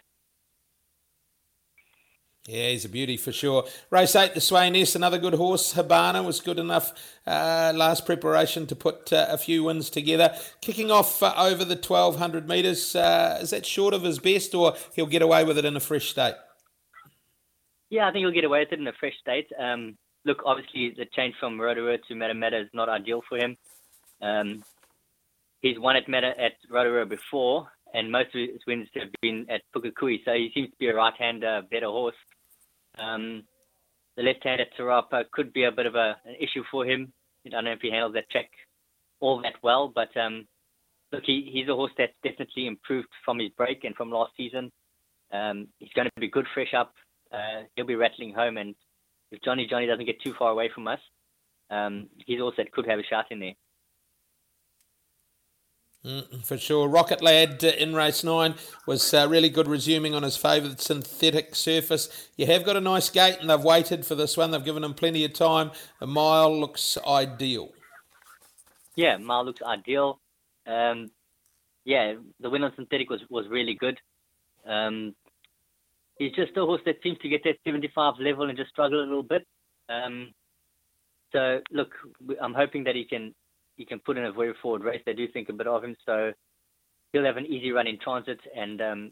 Yeah, 2.47 2.69
he's 2.69 2.83
a 2.83 2.89
beauty 2.89 3.15
for 3.15 3.31
sure. 3.31 3.63
Race 3.89 4.17
eight, 4.17 4.33
the 4.33 4.41
Sweynesse, 4.41 4.97
another 4.97 5.17
good 5.17 5.35
horse. 5.35 5.73
Habana 5.73 6.21
was 6.23 6.41
good 6.41 6.59
enough 6.59 6.91
uh, 7.25 7.71
last 7.73 8.05
preparation 8.05 8.67
to 8.67 8.75
put 8.75 9.13
uh, 9.13 9.27
a 9.29 9.37
few 9.37 9.63
wins 9.63 9.89
together. 9.89 10.35
Kicking 10.59 10.91
off 10.91 11.23
uh, 11.23 11.33
over 11.37 11.63
the 11.63 11.75
1200 11.75 12.45
metres, 12.45 12.97
uh, 12.97 13.39
is 13.41 13.51
that 13.51 13.65
short 13.65 13.93
of 13.93 14.03
his 14.03 14.19
best 14.19 14.53
or 14.53 14.75
he'll 14.93 15.05
get 15.05 15.21
away 15.21 15.45
with 15.45 15.57
it 15.57 15.63
in 15.63 15.77
a 15.77 15.79
fresh 15.79 16.09
state? 16.09 16.35
Yeah, 17.89 18.09
I 18.09 18.11
think 18.11 18.23
he'll 18.23 18.31
get 18.31 18.43
away 18.43 18.59
with 18.59 18.73
it 18.73 18.79
in 18.79 18.87
a 18.87 18.93
fresh 18.99 19.17
state. 19.21 19.47
Um, 19.57 19.97
look, 20.25 20.41
obviously, 20.45 20.93
the 20.97 21.05
change 21.05 21.35
from 21.39 21.61
Rotorua 21.61 21.97
to 22.09 22.13
Matamata 22.13 22.61
is 22.61 22.69
not 22.73 22.89
ideal 22.89 23.21
for 23.29 23.37
him. 23.37 23.55
Um, 24.21 24.65
he's 25.61 25.79
won 25.79 25.95
at 25.95 26.09
Meta 26.09 26.33
at 26.37 26.53
Rotorua 26.69 27.05
before, 27.05 27.69
and 27.93 28.11
most 28.11 28.35
of 28.35 28.41
his 28.41 28.65
wins 28.67 28.89
have 28.95 29.11
been 29.21 29.45
at 29.49 29.61
Pukekohe. 29.73 30.25
so 30.25 30.33
he 30.33 30.51
seems 30.53 30.71
to 30.71 30.77
be 30.77 30.87
a 30.87 30.95
right-hander, 30.95 31.61
better 31.71 31.85
horse. 31.85 32.15
Um, 32.97 33.43
the 34.15 34.23
left 34.23 34.43
hand 34.43 34.61
at 34.61 34.75
Te 34.77 34.83
Rapa 34.83 35.23
could 35.31 35.53
be 35.53 35.63
a 35.63 35.71
bit 35.71 35.85
of 35.85 35.95
a, 35.95 36.17
an 36.25 36.35
issue 36.39 36.63
for 36.69 36.85
him. 36.85 37.11
I 37.45 37.49
don't 37.49 37.65
know 37.65 37.71
if 37.71 37.81
he 37.81 37.91
handles 37.91 38.13
that 38.13 38.29
check 38.29 38.49
all 39.19 39.41
that 39.41 39.55
well, 39.63 39.91
but 39.93 40.15
um, 40.17 40.47
look, 41.11 41.23
he, 41.25 41.49
he's 41.51 41.67
a 41.69 41.75
horse 41.75 41.91
that's 41.97 42.13
definitely 42.23 42.67
improved 42.67 43.07
from 43.25 43.39
his 43.39 43.49
break 43.57 43.83
and 43.83 43.95
from 43.95 44.11
last 44.11 44.31
season. 44.37 44.71
Um, 45.31 45.67
he's 45.79 45.93
going 45.95 46.07
to 46.13 46.21
be 46.21 46.29
good 46.29 46.45
fresh 46.53 46.73
up. 46.77 46.93
Uh, 47.31 47.63
he'll 47.75 47.85
be 47.85 47.95
rattling 47.95 48.33
home, 48.33 48.57
and 48.57 48.75
if 49.31 49.41
Johnny 49.41 49.65
Johnny 49.67 49.87
doesn't 49.87 50.05
get 50.05 50.21
too 50.23 50.33
far 50.37 50.51
away 50.51 50.69
from 50.73 50.87
us, 50.87 50.99
um, 51.71 52.07
he's 52.27 52.41
also 52.41 52.63
could 52.71 52.85
have 52.87 52.99
a 52.99 53.03
shot 53.03 53.25
in 53.31 53.39
there. 53.39 53.53
Mm, 56.05 56.45
for 56.45 56.57
sure. 56.57 56.89
Rocket 56.89 57.21
Lad 57.21 57.63
uh, 57.63 57.67
in 57.67 57.95
race 57.95 58.25
nine 58.25 58.55
was 58.85 59.13
uh, 59.13 59.25
really 59.29 59.49
good, 59.49 59.67
resuming 59.67 60.13
on 60.13 60.23
his 60.23 60.35
favourite 60.35 60.81
synthetic 60.81 61.55
surface. 61.55 62.29
You 62.35 62.45
have 62.47 62.65
got 62.65 62.75
a 62.75 62.81
nice 62.81 63.09
gate, 63.09 63.37
and 63.39 63.49
they've 63.49 63.63
waited 63.63 64.05
for 64.05 64.15
this 64.15 64.35
one. 64.35 64.51
They've 64.51 64.63
given 64.63 64.83
him 64.83 64.93
plenty 64.93 65.23
of 65.23 65.31
time. 65.31 65.71
A 66.01 66.07
mile 66.07 66.59
looks 66.59 66.97
ideal. 67.07 67.71
Yeah, 68.95 69.15
mile 69.17 69.45
looks 69.45 69.61
ideal. 69.61 70.19
Um, 70.67 71.09
yeah, 71.85 72.15
the 72.41 72.49
win 72.49 72.63
on 72.63 72.73
synthetic 72.75 73.09
was, 73.09 73.21
was 73.29 73.47
really 73.49 73.73
good. 73.73 73.97
Um, 74.67 75.15
he's 76.17 76.33
just 76.33 76.57
a 76.57 76.65
horse 76.65 76.81
that 76.85 77.01
seems 77.01 77.17
to 77.19 77.29
get 77.29 77.43
that 77.45 77.57
75 77.65 78.15
level 78.19 78.49
and 78.49 78.57
just 78.57 78.71
struggle 78.71 78.99
a 78.99 79.07
little 79.07 79.23
bit. 79.23 79.47
Um, 79.87 80.33
so 81.31 81.61
look, 81.71 81.91
I'm 82.41 82.53
hoping 82.53 82.83
that 82.85 82.95
he 82.95 83.05
can 83.05 83.33
he 83.75 83.85
can 83.85 83.99
put 83.99 84.17
in 84.17 84.25
a 84.25 84.31
very 84.31 84.53
forward 84.61 84.83
race. 84.83 85.01
They 85.05 85.13
do 85.13 85.27
think 85.27 85.49
a 85.49 85.53
bit 85.53 85.67
of 85.67 85.83
him, 85.83 85.95
so 86.05 86.31
he'll 87.11 87.25
have 87.25 87.37
an 87.37 87.45
easy 87.45 87.71
run 87.71 87.87
in 87.87 87.99
transit, 87.99 88.39
and 88.55 88.81
um, 88.81 89.11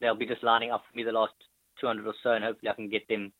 they'll 0.00 0.14
be 0.14 0.26
just 0.26 0.42
lining 0.42 0.70
up 0.70 0.82
for 0.90 0.96
me 0.96 1.04
the 1.04 1.12
last 1.12 1.34
200 1.80 2.06
or 2.06 2.14
so, 2.22 2.32
and 2.32 2.44
hopefully 2.44 2.70
I 2.70 2.74
can 2.74 2.88
get 2.88 3.08
them 3.08 3.32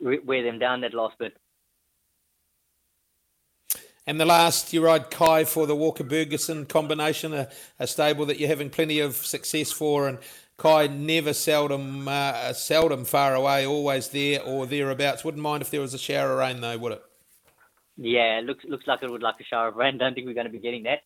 wear 0.00 0.42
them 0.42 0.58
down 0.58 0.80
that 0.82 0.94
last 0.94 1.18
bit. 1.18 1.36
And 4.06 4.18
the 4.18 4.24
last, 4.24 4.72
you 4.72 4.82
ride 4.82 5.10
Kai 5.10 5.44
for 5.44 5.66
the 5.66 5.76
Walker 5.76 6.04
Bergerson 6.04 6.66
combination, 6.66 7.34
a, 7.34 7.48
a, 7.78 7.86
stable 7.86 8.24
that 8.26 8.38
you're 8.38 8.48
having 8.48 8.70
plenty 8.70 9.00
of 9.00 9.16
success 9.16 9.70
for, 9.70 10.08
and 10.08 10.18
Kai 10.56 10.86
never 10.86 11.34
seldom 11.34 12.08
uh, 12.08 12.54
seldom 12.54 13.04
far 13.04 13.34
away, 13.34 13.66
always 13.66 14.08
there 14.08 14.42
or 14.42 14.66
thereabouts. 14.66 15.24
Wouldn't 15.24 15.42
mind 15.42 15.62
if 15.62 15.70
there 15.70 15.82
was 15.82 15.92
a 15.92 15.98
shower 15.98 16.32
of 16.32 16.38
rain 16.38 16.62
though, 16.62 16.78
would 16.78 16.92
it? 16.92 17.02
Yeah, 17.98 18.40
looks 18.44 18.64
looks 18.64 18.86
like 18.86 19.02
it 19.02 19.10
would 19.10 19.22
like 19.22 19.40
a 19.40 19.44
shower 19.44 19.68
of 19.68 19.76
rain. 19.76 19.98
Don't 19.98 20.14
think 20.14 20.26
we're 20.26 20.34
going 20.34 20.46
to 20.46 20.52
be 20.52 20.60
getting 20.60 20.84
that. 20.84 21.00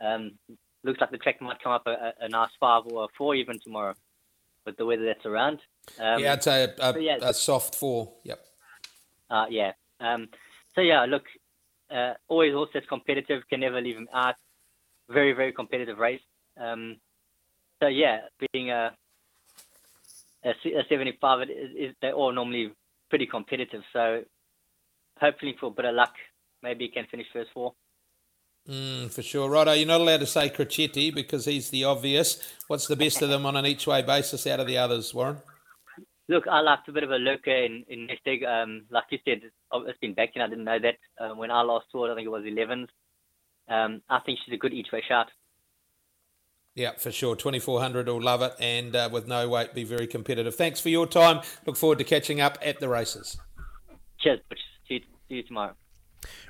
Um, 0.00 0.38
looks 0.84 1.00
like 1.00 1.10
the 1.10 1.18
track 1.18 1.40
might 1.42 1.60
come 1.60 1.72
up 1.72 1.86
a, 1.86 2.12
a, 2.20 2.28
nice 2.28 2.50
five 2.60 2.84
or 2.86 3.04
a 3.04 3.08
four 3.18 3.34
even 3.34 3.58
tomorrow, 3.58 3.94
with 4.64 4.76
the 4.76 4.86
weather 4.86 5.04
that's 5.04 5.26
around. 5.26 5.58
Um, 5.98 6.20
yeah, 6.20 6.34
I'd 6.34 6.44
say 6.44 6.64
a, 6.64 6.90
a, 6.90 7.00
yeah, 7.00 7.16
a 7.20 7.34
soft 7.34 7.74
four. 7.74 8.12
Yep. 8.22 8.40
Uh, 9.28 9.46
yeah. 9.50 9.72
Um, 9.98 10.28
so 10.76 10.80
yeah, 10.80 11.04
look, 11.06 11.24
uh, 11.90 12.14
always 12.28 12.54
that's 12.72 12.86
competitive, 12.86 13.42
can 13.50 13.60
never 13.60 13.80
leave 13.80 13.96
him 13.96 14.08
out. 14.14 14.36
Very, 15.08 15.32
very 15.32 15.52
competitive 15.52 15.98
race. 15.98 16.20
Um, 16.56 16.98
so 17.80 17.88
yeah, 17.88 18.20
being 18.52 18.70
a, 18.70 18.92
a, 20.44 20.50
a 20.50 20.84
75, 20.88 21.40
it 21.40 21.50
is, 21.50 21.94
they're 22.00 22.12
all 22.12 22.32
normally 22.32 22.72
pretty 23.10 23.26
competitive. 23.26 23.82
So 23.92 24.22
hopefully 25.20 25.56
for 25.58 25.66
a 25.66 25.70
bit 25.70 25.84
of 25.84 25.94
luck, 25.94 26.14
maybe 26.62 26.86
he 26.86 26.90
can 26.90 27.06
finish 27.10 27.26
first 27.32 27.50
four. 27.52 27.74
Mm, 28.68 29.10
for 29.10 29.22
sure, 29.22 29.48
Righto. 29.48 29.72
You're 29.72 29.88
not 29.88 30.00
allowed 30.00 30.20
to 30.20 30.26
say 30.26 30.50
Crocetti 30.50 31.14
because 31.14 31.46
he's 31.46 31.70
the 31.70 31.84
obvious. 31.84 32.54
What's 32.66 32.86
the 32.86 32.96
best 32.96 33.22
of 33.22 33.30
them 33.30 33.46
on 33.46 33.56
an 33.56 33.64
each 33.64 33.86
way 33.86 34.02
basis 34.02 34.46
out 34.46 34.60
of 34.60 34.66
the 34.66 34.76
others, 34.76 35.14
Warren? 35.14 35.38
Look, 36.28 36.46
I 36.46 36.60
liked 36.60 36.86
a 36.88 36.92
bit 36.92 37.04
of 37.04 37.10
a 37.10 37.16
lurker 37.16 37.50
in, 37.50 37.84
in 37.88 38.06
Nest 38.06 38.20
Egg. 38.26 38.44
Um, 38.44 38.84
like 38.90 39.04
you 39.10 39.18
said, 39.24 39.40
it's 39.72 39.98
been 40.00 40.12
back 40.12 40.30
in. 40.34 40.42
I 40.42 40.48
didn't 40.48 40.64
know 40.64 40.78
that. 40.78 40.96
Um, 41.18 41.38
when 41.38 41.50
I 41.50 41.62
last 41.62 41.86
saw 41.90 42.04
it, 42.06 42.12
I 42.12 42.14
think 42.14 42.26
it 42.26 42.30
was 42.30 42.42
11th. 42.42 42.88
Um, 43.70 44.02
I 44.10 44.20
think 44.20 44.38
she's 44.44 44.54
a 44.54 44.58
good 44.58 44.74
each 44.74 44.88
way 44.92 45.02
shot. 45.08 45.28
Yeah, 46.74 46.92
for 46.96 47.10
sure. 47.10 47.34
2400 47.34 48.06
will 48.06 48.22
love 48.22 48.42
it 48.42 48.54
and 48.60 48.94
uh, 48.94 49.08
with 49.10 49.26
no 49.26 49.48
weight 49.48 49.74
be 49.74 49.84
very 49.84 50.06
competitive. 50.06 50.54
Thanks 50.54 50.80
for 50.80 50.90
your 50.90 51.06
time. 51.06 51.40
Look 51.66 51.76
forward 51.76 51.98
to 51.98 52.04
catching 52.04 52.40
up 52.40 52.58
at 52.62 52.78
the 52.78 52.88
races. 52.88 53.38
Cheers. 54.20 54.40
See 54.86 54.94
you, 54.94 55.00
see 55.28 55.34
you 55.36 55.42
tomorrow. 55.42 55.74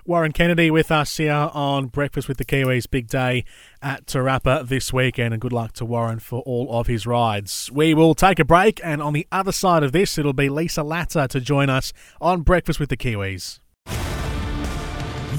Warren 0.05 0.33
Kennedy 0.33 0.71
with 0.71 0.91
us 0.91 1.17
here 1.17 1.33
on 1.33 1.87
Breakfast 1.87 2.29
with 2.29 2.39
the 2.39 2.45
Kiwis. 2.45 2.91
Big 2.91 3.09
day 3.09 3.45
at 3.83 4.07
Te 4.07 4.19
Rapa 4.19 4.67
this 4.67 4.93
weekend, 4.93 5.35
and 5.35 5.41
good 5.41 5.53
luck 5.53 5.73
to 5.75 5.85
Warren 5.85 6.19
for 6.19 6.41
all 6.43 6.71
of 6.79 6.87
his 6.87 7.07
rides. 7.07 7.71
We 7.73 7.95
will 7.95 8.15
take 8.15 8.39
a 8.39 8.45
break, 8.45 8.81
and 8.83 9.03
on 9.03 9.13
the 9.13 9.27
other 9.31 9.53
side 9.53 9.83
of 9.83 9.93
this, 9.93 10.19
it'll 10.19 10.33
be 10.33 10.49
Lisa 10.49 10.83
Latta 10.83 11.29
to 11.29 11.41
join 11.41 11.69
us 11.69 11.93
on 12.21 12.43
Breakfast 12.43 12.81
with 12.81 12.89
the 12.89 12.97
Kiwis. 12.97 13.61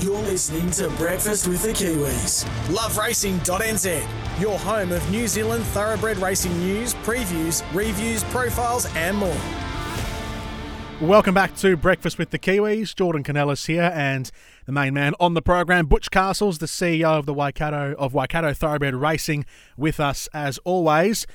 You're 0.01 0.21
listening 0.21 0.71
to 0.71 0.89
Breakfast 0.91 1.47
with 1.47 1.61
the 1.61 1.69
Kiwis. 1.69 2.45
LoveRacing.nz, 2.67 4.39
your 4.39 4.57
home 4.59 4.93
of 4.93 5.11
New 5.11 5.27
Zealand 5.27 5.65
thoroughbred 5.65 6.17
racing 6.19 6.57
news, 6.59 6.93
previews, 6.93 7.63
reviews, 7.73 8.23
profiles, 8.25 8.85
and 8.95 9.17
more. 9.17 9.68
Welcome 11.01 11.33
back 11.33 11.55
to 11.57 11.77
Breakfast 11.77 12.17
with 12.17 12.31
the 12.31 12.37
Kiwis. 12.37 12.93
Jordan 12.93 13.23
Canellis 13.23 13.67
here, 13.67 13.89
and 13.95 14.29
the 14.65 14.73
main 14.73 14.93
man 14.93 15.13
on 15.17 15.33
the 15.33 15.41
program, 15.41 15.85
Butch 15.85 16.11
Castles, 16.11 16.57
the 16.57 16.65
CEO 16.65 17.17
of 17.17 17.25
the 17.25 17.33
Waikato 17.33 17.95
of 17.97 18.13
Waikato 18.13 18.53
Thoroughbred 18.53 18.95
Racing, 18.95 19.45
with 19.77 20.01
us 20.01 20.27
as 20.33 20.57
always. 20.65 21.25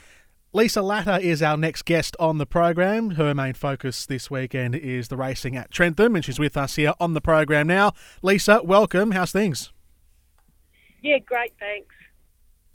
Lisa 0.52 0.82
Latta 0.82 1.18
is 1.18 1.42
our 1.42 1.56
next 1.56 1.86
guest 1.86 2.14
on 2.20 2.36
the 2.36 2.44
program. 2.44 3.12
Her 3.12 3.34
main 3.34 3.54
focus 3.54 4.04
this 4.04 4.30
weekend 4.30 4.74
is 4.74 5.08
the 5.08 5.16
racing 5.16 5.56
at 5.56 5.70
Trentham, 5.70 6.14
and 6.14 6.22
she's 6.22 6.38
with 6.38 6.58
us 6.58 6.76
here 6.76 6.92
on 7.00 7.14
the 7.14 7.22
program 7.22 7.66
now. 7.66 7.92
Lisa, 8.20 8.60
welcome. 8.62 9.12
How's 9.12 9.32
things? 9.32 9.72
Yeah, 11.00 11.18
great, 11.20 11.54
thanks. 11.58 11.94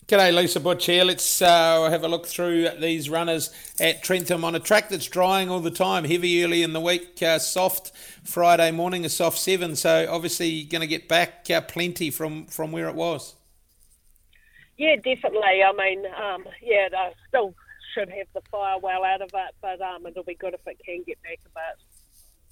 G'day, 0.10 0.34
Lisa 0.34 0.60
Butch 0.60 0.88
here. 0.88 1.04
Let's 1.04 1.40
uh, 1.40 1.88
have 1.88 2.04
a 2.04 2.08
look 2.08 2.26
through 2.26 2.68
these 2.80 3.12
runners 3.12 3.54
at 3.80 4.02
Trentham 4.02 4.44
on 4.44 4.56
a 4.56 4.60
track 4.60 4.90
that's 4.90 5.06
drying 5.06 5.52
all 5.52 5.60
the 5.60 5.70
time. 5.70 6.04
Heavy 6.04 6.44
early 6.44 6.64
in 6.64 6.74
the 6.74 6.80
week, 6.80 7.22
uh, 7.22 7.38
soft 7.38 7.92
Friday 8.24 8.72
morning, 8.72 9.06
a 9.06 9.10
soft 9.10 9.38
seven. 9.38 9.76
So 9.76 10.08
obviously 10.10 10.64
going 10.64 10.82
to 10.82 10.88
get 10.88 11.08
back 11.08 11.46
uh, 11.52 11.62
plenty 11.62 12.10
from, 12.10 12.48
from 12.48 12.72
where 12.72 12.90
it 12.90 12.96
was. 12.96 13.36
Yeah, 14.80 14.96
definitely. 14.96 15.62
I 15.64 15.74
mean, 15.78 16.04
um, 16.08 16.44
yeah, 16.64 16.90
they 16.90 17.14
still 17.28 17.54
should 17.94 18.10
have 18.10 18.28
the 18.34 18.42
fire 18.50 18.80
well 18.80 19.04
out 19.04 19.22
of 19.22 19.30
it, 19.32 19.56
but 19.62 19.80
um, 19.80 20.08
it'll 20.08 20.24
be 20.24 20.34
good 20.34 20.56
if 20.56 20.66
it 20.66 20.82
can 20.84 21.04
get 21.06 21.22
back 21.22 21.38
a 21.46 21.50
bit. 21.50 21.99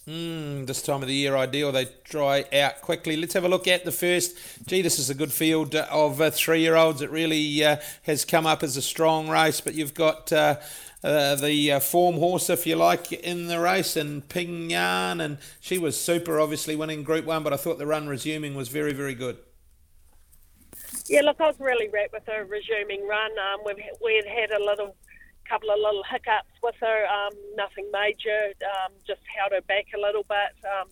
Mm, 0.07 0.65
this 0.65 0.81
time 0.81 1.01
of 1.01 1.09
the 1.09 1.13
year 1.13 1.35
ideal. 1.35 1.73
They 1.73 1.89
dry 2.05 2.45
out 2.53 2.79
quickly. 2.79 3.17
Let's 3.17 3.33
have 3.33 3.43
a 3.43 3.49
look 3.49 3.67
at 3.67 3.83
the 3.83 3.91
first. 3.91 4.37
Gee, 4.65 4.81
this 4.81 4.99
is 4.99 5.09
a 5.09 5.13
good 5.13 5.33
field 5.33 5.75
of 5.75 6.21
uh, 6.21 6.31
three 6.31 6.61
year 6.61 6.77
olds. 6.77 7.01
It 7.01 7.11
really 7.11 7.61
uh, 7.65 7.75
has 8.03 8.23
come 8.23 8.47
up 8.47 8.63
as 8.63 8.77
a 8.77 8.81
strong 8.81 9.27
race, 9.27 9.59
but 9.61 9.73
you've 9.73 9.93
got. 9.93 10.31
Uh, 10.31 10.55
uh 11.03 11.35
the 11.35 11.73
uh, 11.73 11.79
form 11.79 12.15
horse, 12.15 12.49
if 12.49 12.65
you 12.65 12.75
like, 12.75 13.11
in 13.11 13.47
the 13.47 13.59
race, 13.59 13.95
and 13.95 14.27
Ping 14.29 14.71
Yan, 14.71 15.21
and 15.21 15.37
she 15.59 15.77
was 15.77 15.99
super, 15.99 16.39
obviously 16.39 16.75
winning 16.75 17.03
Group 17.03 17.25
One. 17.25 17.43
But 17.43 17.53
I 17.53 17.57
thought 17.57 17.77
the 17.77 17.85
run 17.85 18.07
resuming 18.07 18.55
was 18.55 18.69
very, 18.69 18.93
very 18.93 19.13
good. 19.13 19.37
Yeah, 21.05 21.21
look, 21.21 21.39
I 21.39 21.47
was 21.47 21.59
really 21.59 21.87
wrapped 21.89 22.13
with 22.13 22.25
her 22.25 22.45
resuming 22.45 23.07
run. 23.07 23.31
Um, 23.31 23.59
we've 23.63 23.77
we'd 24.03 24.25
had 24.25 24.51
a 24.51 24.63
little 24.63 24.95
couple 25.49 25.69
of 25.69 25.79
little 25.79 26.03
hiccups 26.03 26.51
with 26.61 26.75
her, 26.81 27.05
um, 27.07 27.33
nothing 27.55 27.89
major, 27.91 28.53
um, 28.63 28.93
just 29.05 29.21
held 29.27 29.51
her 29.53 29.61
back 29.61 29.85
a 29.95 29.99
little 29.99 30.23
bit. 30.23 30.53
Um, 30.65 30.89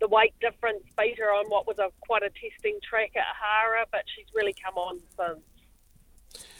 the 0.00 0.08
weight 0.08 0.34
difference 0.40 0.84
beat 0.98 1.18
her 1.18 1.32
on 1.32 1.46
what 1.46 1.66
was 1.66 1.78
a 1.78 1.90
quite 2.00 2.22
a 2.22 2.30
testing 2.30 2.78
track 2.82 3.12
at 3.16 3.24
Hara, 3.40 3.86
but 3.90 4.02
she's 4.14 4.26
really 4.34 4.54
come 4.62 4.76
on 4.76 5.00
since. 5.16 5.40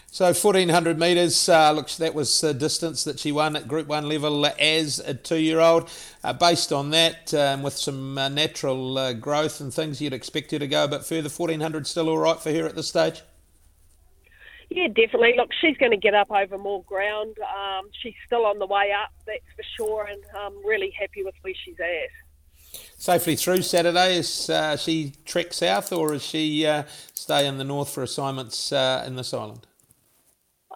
So 0.08 0.24
1400 0.26 0.98
metres, 0.98 1.48
uh, 1.48 1.72
looks 1.72 1.98
that 1.98 2.14
was 2.14 2.40
the 2.40 2.54
distance 2.54 3.04
that 3.04 3.18
she 3.18 3.32
won 3.32 3.54
at 3.54 3.68
Group 3.68 3.86
1 3.86 4.08
level 4.08 4.46
as 4.46 4.98
a 5.00 5.12
two-year-old. 5.12 5.90
Uh, 6.24 6.32
based 6.32 6.72
on 6.72 6.90
that, 6.90 7.34
um, 7.34 7.62
with 7.62 7.76
some 7.76 8.16
uh, 8.16 8.28
natural 8.28 8.96
uh, 8.96 9.12
growth 9.12 9.60
and 9.60 9.74
things, 9.74 10.00
you'd 10.00 10.14
expect 10.14 10.52
her 10.52 10.58
to 10.58 10.66
go 10.66 10.84
a 10.84 10.88
bit 10.88 11.04
further. 11.04 11.28
1400 11.28 11.86
still 11.86 12.08
all 12.08 12.18
right 12.18 12.40
for 12.40 12.50
her 12.50 12.66
at 12.66 12.76
this 12.76 12.88
stage? 12.88 13.22
Yeah, 14.68 14.88
definitely. 14.88 15.34
Look, 15.36 15.50
she's 15.60 15.76
going 15.76 15.92
to 15.92 15.96
get 15.96 16.14
up 16.14 16.30
over 16.30 16.58
more 16.58 16.82
ground. 16.84 17.36
Um, 17.38 17.88
she's 18.02 18.14
still 18.26 18.44
on 18.46 18.58
the 18.58 18.66
way 18.66 18.92
up, 18.92 19.10
that's 19.26 19.40
for 19.54 19.64
sure, 19.76 20.04
and 20.04 20.22
I'm 20.36 20.64
really 20.66 20.92
happy 20.98 21.22
with 21.22 21.34
where 21.42 21.54
she's 21.64 21.76
at. 21.78 22.80
Safely 22.98 23.36
through 23.36 23.62
Saturday, 23.62 24.16
is 24.16 24.50
uh, 24.50 24.76
she 24.76 25.14
trek 25.24 25.52
south 25.52 25.92
or 25.92 26.14
is 26.14 26.22
she 26.22 26.66
uh, 26.66 26.82
stay 27.14 27.46
in 27.46 27.58
the 27.58 27.64
north 27.64 27.90
for 27.90 28.02
assignments 28.02 28.72
uh, 28.72 29.04
in 29.06 29.16
this 29.16 29.32
island? 29.32 29.66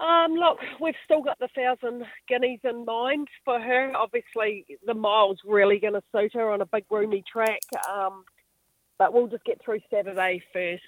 Um, 0.01 0.35
look, 0.35 0.59
we've 0.81 0.95
still 1.05 1.21
got 1.21 1.39
the 1.41 1.49
thousand 1.55 2.05
guineas 2.27 2.61
in 2.65 2.85
mind 2.87 3.29
for 3.45 3.61
her. 3.61 3.93
Obviously, 3.95 4.65
the 4.87 4.95
mile's 4.95 5.41
really 5.45 5.79
going 5.79 5.93
to 5.93 6.03
suit 6.15 6.33
her 6.35 6.51
on 6.51 6.63
a 6.63 6.67
big 6.67 6.85
roomy 6.91 7.23
track, 7.31 7.61
um, 7.91 8.25
but 8.99 9.13
we'll 9.13 9.29
just 9.29 9.45
get 9.45 9.61
through 9.63 9.81
Saturday 9.91 10.43
first. 10.55 10.83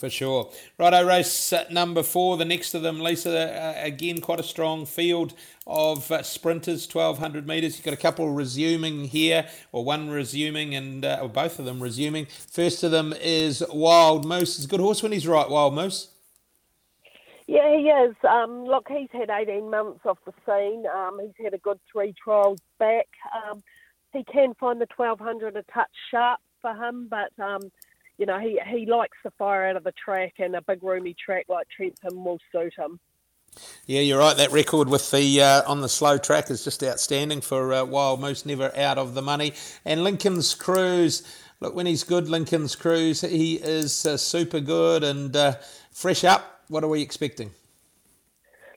For 0.00 0.08
sure. 0.08 0.50
Righto, 0.78 1.06
race 1.06 1.52
uh, 1.52 1.66
number 1.70 2.02
four, 2.02 2.38
the 2.38 2.46
next 2.46 2.72
of 2.72 2.80
them, 2.80 3.00
Lisa, 3.00 3.30
uh, 3.38 3.74
again, 3.76 4.22
quite 4.22 4.40
a 4.40 4.42
strong 4.42 4.86
field 4.86 5.34
of 5.66 6.10
uh, 6.10 6.22
sprinters, 6.22 6.88
1200 6.90 7.46
metres. 7.46 7.76
You've 7.76 7.84
got 7.84 7.92
a 7.92 7.98
couple 7.98 8.30
resuming 8.30 9.04
here, 9.04 9.46
or 9.72 9.84
one 9.84 10.08
resuming, 10.08 10.74
and 10.74 11.04
uh, 11.04 11.18
or 11.20 11.28
both 11.28 11.58
of 11.58 11.66
them 11.66 11.82
resuming. 11.82 12.28
First 12.50 12.82
of 12.82 12.92
them 12.92 13.12
is 13.20 13.62
Wild 13.74 14.24
Moose. 14.24 14.56
He's 14.56 14.64
a 14.64 14.68
good 14.68 14.80
horse 14.80 15.02
when 15.02 15.12
he's 15.12 15.26
right, 15.26 15.50
Wild 15.50 15.74
Moose. 15.74 16.08
Yeah, 17.46 17.76
he 17.76 17.82
is. 17.88 18.16
Um, 18.26 18.64
look, 18.64 18.88
he's 18.88 19.10
had 19.12 19.28
18 19.28 19.68
months 19.68 20.00
off 20.06 20.16
the 20.24 20.32
scene. 20.46 20.84
Um, 20.86 21.20
he's 21.20 21.44
had 21.44 21.52
a 21.52 21.58
good 21.58 21.78
three 21.92 22.14
trials 22.24 22.60
back. 22.78 23.08
Um, 23.36 23.62
he 24.14 24.24
can 24.24 24.54
find 24.54 24.80
the 24.80 24.86
1200 24.96 25.56
a 25.56 25.62
touch 25.64 25.90
sharp 26.10 26.40
for 26.62 26.72
him, 26.72 27.08
but 27.10 27.38
um, 27.38 27.60
you 28.20 28.26
know, 28.26 28.38
he, 28.38 28.60
he 28.68 28.84
likes 28.84 29.16
the 29.24 29.30
fire 29.32 29.64
out 29.64 29.76
of 29.76 29.82
the 29.82 29.92
track, 29.92 30.34
and 30.38 30.54
a 30.54 30.60
big 30.60 30.82
roomy 30.82 31.14
track 31.14 31.46
like 31.48 31.66
Trentham 31.74 32.22
will 32.22 32.38
suit 32.52 32.74
him. 32.76 33.00
Yeah, 33.86 34.02
you're 34.02 34.18
right. 34.18 34.36
That 34.36 34.52
record 34.52 34.90
with 34.90 35.10
the 35.10 35.40
uh, 35.40 35.62
on 35.66 35.80
the 35.80 35.88
slow 35.88 36.18
track 36.18 36.50
is 36.50 36.62
just 36.62 36.84
outstanding 36.84 37.40
for 37.40 37.72
uh, 37.72 37.84
Wild 37.84 38.20
Moose, 38.20 38.44
never 38.44 38.76
out 38.76 38.98
of 38.98 39.14
the 39.14 39.22
money. 39.22 39.54
And 39.86 40.04
Lincoln's 40.04 40.54
Cruise, 40.54 41.22
look, 41.60 41.74
when 41.74 41.86
he's 41.86 42.04
good, 42.04 42.28
Lincoln's 42.28 42.76
Cruise, 42.76 43.22
he 43.22 43.54
is 43.54 44.04
uh, 44.04 44.18
super 44.18 44.60
good 44.60 45.02
and 45.02 45.34
uh, 45.34 45.54
fresh 45.90 46.22
up. 46.22 46.60
What 46.68 46.84
are 46.84 46.88
we 46.88 47.00
expecting? 47.00 47.52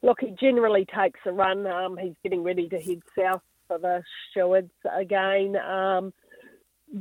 Look, 0.01 0.21
he 0.21 0.33
generally 0.39 0.85
takes 0.85 1.19
a 1.25 1.33
run. 1.33 1.67
Um, 1.67 1.97
he's 1.97 2.15
getting 2.23 2.43
ready 2.43 2.69
to 2.69 2.79
head 2.79 3.01
south 3.19 3.41
for 3.67 3.77
the 3.77 4.03
Stewards 4.31 4.71
again. 4.97 5.57
Um, 5.57 6.13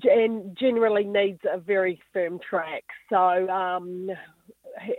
and 0.03 0.57
generally 0.59 1.05
needs 1.05 1.41
a 1.51 1.59
very 1.59 2.01
firm 2.13 2.39
track. 2.39 2.85
So 3.11 3.49
um, 3.49 4.11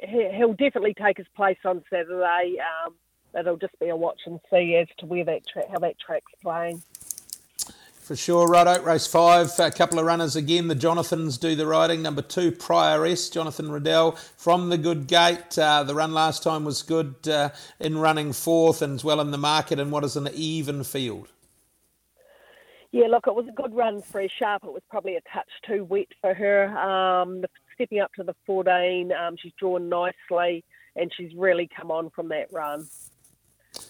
he, 0.04 0.30
will 0.40 0.54
definitely 0.54 0.94
take 0.94 1.18
his 1.18 1.28
place 1.36 1.58
on 1.66 1.84
Saturday. 1.90 2.58
Um, 2.60 2.94
it'll 3.38 3.58
just 3.58 3.78
be 3.80 3.90
a 3.90 3.96
watch 3.96 4.22
and 4.26 4.40
see 4.52 4.76
as 4.76 4.88
to 5.00 5.06
where 5.06 5.26
that 5.26 5.42
tra- 5.52 5.70
how 5.72 5.80
that 5.80 5.96
track's 6.00 6.32
playing. 6.42 6.82
For 8.04 8.18
sure, 8.18 8.48
right 8.48 8.68
out 8.68 8.84
race 8.84 9.08
five, 9.08 9.50
a 9.60 9.72
couple 9.72 9.98
of 9.98 10.06
runners 10.06 10.36
again. 10.36 10.68
The 10.68 10.76
Jonathans 10.76 11.38
do 11.38 11.56
the 11.56 11.66
riding. 11.66 12.02
Number 12.02 12.22
two, 12.22 12.52
Prioress, 12.52 13.32
Jonathan 13.32 13.72
Riddell 13.72 14.18
from 14.36 14.70
the 14.70 14.78
good 14.78 15.08
gate. 15.08 15.58
Uh, 15.58 15.84
the 15.84 15.96
run 15.96 16.14
last 16.14 16.44
time 16.44 16.66
was 16.66 16.82
good 16.82 17.16
uh, 17.30 17.52
in 17.80 17.98
running 17.98 18.34
fourth 18.34 18.82
and 18.82 18.96
as 18.96 19.06
well 19.06 19.22
in 19.22 19.32
the 19.32 19.38
market 19.38 19.80
in 19.80 19.90
what 19.90 20.04
is 20.04 20.18
an 20.18 20.28
even 20.34 20.84
field. 20.84 21.30
Yeah, 22.94 23.08
look, 23.08 23.26
it 23.26 23.34
was 23.34 23.48
a 23.48 23.52
good 23.52 23.74
run 23.74 24.04
for 24.04 24.24
Sharp. 24.30 24.64
It 24.64 24.72
was 24.72 24.84
probably 24.88 25.16
a 25.16 25.22
touch 25.34 25.50
too 25.68 25.84
wet 25.84 26.10
for 26.22 26.36
her. 26.36 26.78
Um, 26.78 27.44
stepping 27.74 28.00
up 28.00 28.14
to 28.14 28.24
the 28.24 28.36
14, 28.46 29.12
um, 29.12 29.36
she's 29.42 29.52
drawn 29.60 29.90
nicely 29.90 30.64
and 30.96 31.12
she's 31.18 31.34
really 31.36 31.68
come 31.76 31.90
on 31.90 32.12
from 32.12 32.30
that 32.30 32.54
run. 32.54 32.86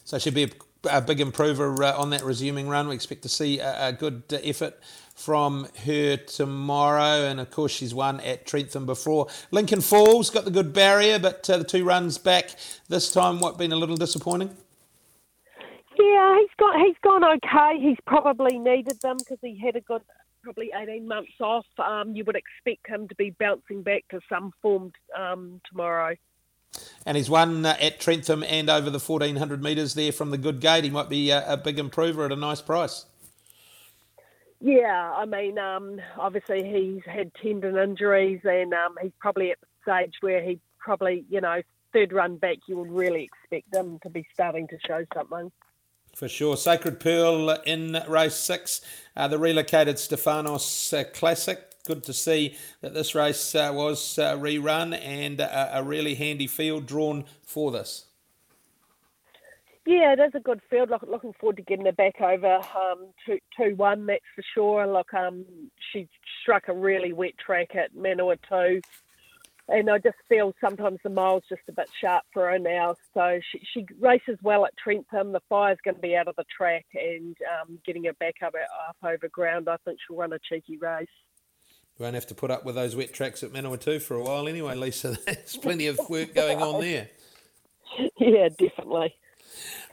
So 0.06 0.18
she'll 0.18 0.32
be 0.32 0.46
a, 0.46 0.50
a 0.90 1.02
big 1.02 1.20
improver 1.20 1.84
uh, 1.84 1.98
on 1.98 2.12
that 2.12 2.24
resuming 2.24 2.70
run. 2.70 2.88
We 2.88 2.96
expect 2.96 3.24
to 3.24 3.30
see 3.30 3.60
a, 3.60 3.90
a 3.90 3.92
good 3.92 4.24
uh, 4.32 4.38
effort 4.42 4.80
from 5.14 5.68
her 5.86 6.16
tomorrow. 6.16 7.26
And 7.26 7.42
of 7.42 7.52
course, 7.52 7.74
she's 7.74 7.94
won 7.94 8.22
at 8.22 8.46
Trentham 8.46 8.86
before. 8.86 9.28
Lincoln 9.52 9.82
Falls 9.82 10.30
got 10.30 10.46
the 10.46 10.52
good 10.52 10.72
barrier, 10.72 11.20
but 11.20 11.50
uh, 11.50 11.58
the 11.58 11.66
two 11.66 11.84
runs 11.84 12.18
back 12.18 12.56
this 12.88 13.12
time, 13.12 13.42
what, 13.42 13.58
been 13.58 13.74
a 13.74 13.76
little 13.76 13.98
disappointing? 13.98 14.56
Yeah, 16.04 16.38
he's 16.40 16.50
got 16.58 16.76
he's 16.78 16.98
gone 17.02 17.24
okay. 17.24 17.80
He's 17.80 17.98
probably 18.06 18.60
needed 18.60 19.00
them 19.02 19.18
because 19.18 19.38
he 19.42 19.58
had 19.58 19.76
a 19.76 19.82
good 19.82 20.02
probably 20.44 20.72
18 20.76 21.08
months 21.08 21.32
off. 21.40 21.66
Um, 21.78 22.16
you 22.16 22.26
would 22.26 22.36
expect 22.36 22.88
him 22.88 23.08
to 23.08 23.16
be 23.16 23.30
bouncing 23.30 23.82
back 23.82 24.04
to 24.12 24.20
some 24.28 24.52
form 24.62 24.92
um, 25.18 25.62
tomorrow. 25.70 26.16
And 27.06 27.16
he's 27.16 27.30
won 27.30 27.66
uh, 27.66 27.78
at 27.80 28.02
Trentham 28.02 28.44
and 28.44 28.70
over 28.70 28.90
the 28.90 29.00
1400 29.00 29.64
metres 29.64 29.94
there 29.94 30.12
from 30.12 30.32
the 30.32 30.38
good 30.38 30.60
gate. 30.60 30.84
He 30.84 30.90
might 30.90 31.08
be 31.08 31.30
a, 31.30 31.54
a 31.54 31.56
big 31.56 31.80
improver 31.80 32.26
at 32.26 32.34
a 32.34 32.36
nice 32.36 32.62
price. 32.62 33.06
Yeah, 34.60 35.14
I 35.16 35.26
mean, 35.26 35.58
um, 35.58 36.02
obviously 36.18 36.64
he's 36.64 37.04
had 37.06 37.32
tendon 37.36 37.78
injuries 37.78 38.42
and 38.44 38.74
um, 38.74 38.96
he's 39.02 39.12
probably 39.20 39.52
at 39.52 39.60
the 39.62 39.68
stage 39.92 40.16
where 40.22 40.44
he 40.44 40.60
probably, 40.80 41.26
you 41.30 41.40
know, 41.40 41.62
third 41.94 42.12
run 42.12 42.38
back, 42.38 42.58
you 42.68 42.78
would 42.78 42.92
really 42.92 43.24
expect 43.24 43.74
him 43.74 44.00
to 44.04 44.10
be 44.10 44.26
starting 44.34 44.68
to 44.68 44.78
show 44.86 45.06
something. 45.14 45.52
For 46.16 46.30
sure. 46.30 46.56
Sacred 46.58 47.00
Pearl 47.00 47.50
in 47.66 48.02
race 48.08 48.36
six, 48.36 48.82
uh, 49.16 49.28
the 49.28 49.40
relocated 49.40 49.96
Stefanos 49.96 50.94
uh, 50.98 51.04
Classic. 51.12 51.60
Good 51.86 52.04
to 52.04 52.14
see 52.14 52.56
that 52.82 52.94
this 52.94 53.14
race 53.14 53.56
uh, 53.56 53.72
was 53.74 54.18
uh, 54.18 54.38
rerun 54.38 54.98
and 54.98 55.42
a, 55.42 55.80
a 55.80 55.84
really 55.84 56.16
handy 56.16 56.48
field 56.48 56.86
drawn 56.86 57.26
for 57.42 57.72
this. 57.72 58.06
Yeah, 59.86 60.14
it 60.14 60.20
is 60.20 60.32
a 60.34 60.40
good 60.40 60.62
field. 60.70 60.92
Look, 60.92 61.04
looking 61.06 61.34
forward 61.34 61.58
to 61.58 61.62
getting 61.64 61.88
her 61.88 61.92
back 61.92 62.22
over 62.22 62.56
um, 62.56 63.08
two 63.26 63.40
two 63.58 63.76
one. 63.76 64.06
That's 64.06 64.24
for 64.34 64.44
sure. 64.54 64.88
Look, 64.88 65.14
um, 65.14 65.44
she 65.92 66.08
struck 66.42 66.70
a 66.70 66.74
really 66.74 67.12
wet 67.12 67.34
track 67.38 67.76
at 67.76 67.94
Manawatu 67.94 68.82
and 69.70 69.90
I 69.90 69.98
just 69.98 70.18
feel 70.28 70.54
sometimes 70.60 71.00
the 71.04 71.10
mile's 71.10 71.44
just 71.48 71.62
a 71.70 71.72
bit 71.72 71.90
sharp 72.02 72.24
for 72.34 72.50
her 72.50 72.60
now. 72.60 72.96
So 73.14 73.40
she, 73.52 73.62
she 73.74 73.86
races 74.00 74.38
well 74.42 74.66
at 74.66 74.76
Trentham. 74.78 75.32
The 75.32 75.42
fire's 75.48 75.78
going 75.84 75.96
to 75.96 76.02
be 76.02 76.16
out 76.16 76.28
of 76.28 76.36
the 76.36 76.46
track 76.56 76.86
and 76.94 77.36
um, 77.62 77.80
getting 77.86 78.04
her 78.06 78.14
back 78.14 78.36
up, 78.44 78.54
up 78.56 78.98
over 79.04 79.30
ground. 79.30 79.70
I 79.70 79.78
think 79.86 80.00
she'll 80.06 80.18
run 80.18 80.34
a 80.34 80.40
cheeky 80.40 80.78
race. 80.78 81.08
You 81.98 82.04
won't 82.04 82.16
have 82.16 82.28
to 82.28 82.36
put 82.36 82.52
up 82.52 82.66
with 82.66 82.76
those 82.76 82.96
wet 82.96 83.14
tracks 83.14 83.44
at 83.44 83.52
Manawatu 83.52 84.02
for 84.02 84.16
a 84.16 84.22
while 84.22 84.48
anyway, 84.48 84.76
Lisa. 84.76 85.18
There's 85.26 85.58
plenty 85.58 85.88
of 85.88 86.00
work 86.10 86.34
going 86.34 86.62
on 86.62 86.82
there. 86.82 87.10
Yeah, 88.18 88.50
definitely. 88.50 89.14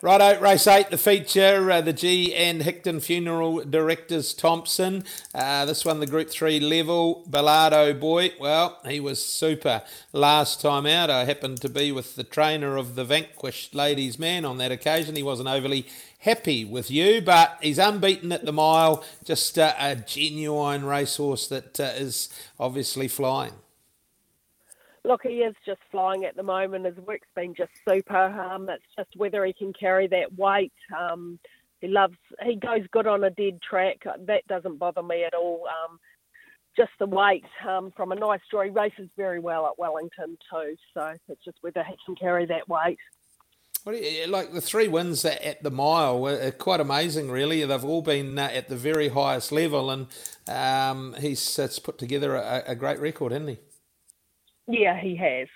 Righto, 0.02 0.40
race 0.40 0.66
eight, 0.66 0.88
the 0.88 0.96
feature, 0.96 1.70
uh, 1.70 1.82
the 1.82 1.92
Gee 1.92 2.34
and 2.34 2.62
Hickton 2.62 3.02
Funeral 3.02 3.62
Directors 3.64 4.32
Thompson. 4.32 5.04
Uh, 5.34 5.66
this 5.66 5.84
one, 5.84 6.00
the 6.00 6.06
Group 6.06 6.30
3 6.30 6.58
level. 6.58 7.26
Bellardo 7.28 8.00
boy, 8.00 8.32
well, 8.40 8.78
he 8.86 8.98
was 8.98 9.22
super 9.22 9.82
last 10.14 10.62
time 10.62 10.86
out. 10.86 11.10
I 11.10 11.26
happened 11.26 11.60
to 11.60 11.68
be 11.68 11.92
with 11.92 12.16
the 12.16 12.24
trainer 12.24 12.78
of 12.78 12.94
the 12.94 13.04
vanquished 13.04 13.74
ladies' 13.74 14.18
man 14.18 14.46
on 14.46 14.56
that 14.56 14.72
occasion. 14.72 15.16
He 15.16 15.22
wasn't 15.22 15.50
overly 15.50 15.86
happy 16.20 16.64
with 16.64 16.90
you, 16.90 17.20
but 17.20 17.58
he's 17.60 17.78
unbeaten 17.78 18.32
at 18.32 18.46
the 18.46 18.54
mile. 18.54 19.04
Just 19.22 19.58
uh, 19.58 19.74
a 19.78 19.96
genuine 19.96 20.86
racehorse 20.86 21.46
that 21.48 21.78
uh, 21.78 21.92
is 21.94 22.30
obviously 22.58 23.06
flying 23.06 23.52
look, 25.04 25.22
he 25.22 25.40
is 25.40 25.54
just 25.64 25.80
flying 25.90 26.24
at 26.24 26.36
the 26.36 26.42
moment. 26.42 26.86
His 26.86 26.96
work's 26.98 27.28
been 27.34 27.54
just 27.54 27.72
super. 27.88 28.16
Um, 28.16 28.68
it's 28.68 28.84
just 28.96 29.10
whether 29.16 29.44
he 29.44 29.52
can 29.52 29.72
carry 29.72 30.06
that 30.08 30.36
weight. 30.36 30.72
Um, 30.98 31.38
he 31.80 31.88
loves. 31.88 32.16
He 32.42 32.56
goes 32.56 32.86
good 32.92 33.06
on 33.06 33.24
a 33.24 33.30
dead 33.30 33.60
track. 33.62 34.02
That 34.26 34.46
doesn't 34.46 34.78
bother 34.78 35.02
me 35.02 35.24
at 35.24 35.34
all. 35.34 35.66
Um, 35.66 35.98
just 36.76 36.90
the 36.98 37.06
weight 37.06 37.44
um, 37.66 37.92
from 37.96 38.12
a 38.12 38.14
nice 38.14 38.40
draw. 38.50 38.62
He 38.62 38.70
races 38.70 39.08
very 39.16 39.40
well 39.40 39.66
at 39.66 39.78
Wellington 39.78 40.36
too. 40.50 40.76
So 40.94 41.14
it's 41.28 41.44
just 41.44 41.58
whether 41.62 41.82
he 41.82 41.94
can 42.04 42.14
carry 42.14 42.46
that 42.46 42.68
weight. 42.68 42.98
Like 43.86 44.52
the 44.52 44.60
three 44.60 44.88
wins 44.88 45.24
at 45.24 45.62
the 45.62 45.70
mile 45.70 46.26
are 46.26 46.50
quite 46.50 46.80
amazing, 46.80 47.30
really. 47.30 47.64
They've 47.64 47.84
all 47.84 48.02
been 48.02 48.38
uh, 48.38 48.50
at 48.52 48.68
the 48.68 48.76
very 48.76 49.08
highest 49.08 49.52
level, 49.52 49.90
and 49.90 50.06
um, 50.46 51.16
he's 51.18 51.58
put 51.82 51.96
together 51.96 52.36
a, 52.36 52.62
a 52.66 52.74
great 52.74 53.00
record, 53.00 53.32
hasn't 53.32 53.48
he? 53.50 53.58
Yeah, 54.70 54.98
he 55.00 55.16
has. 55.16 55.48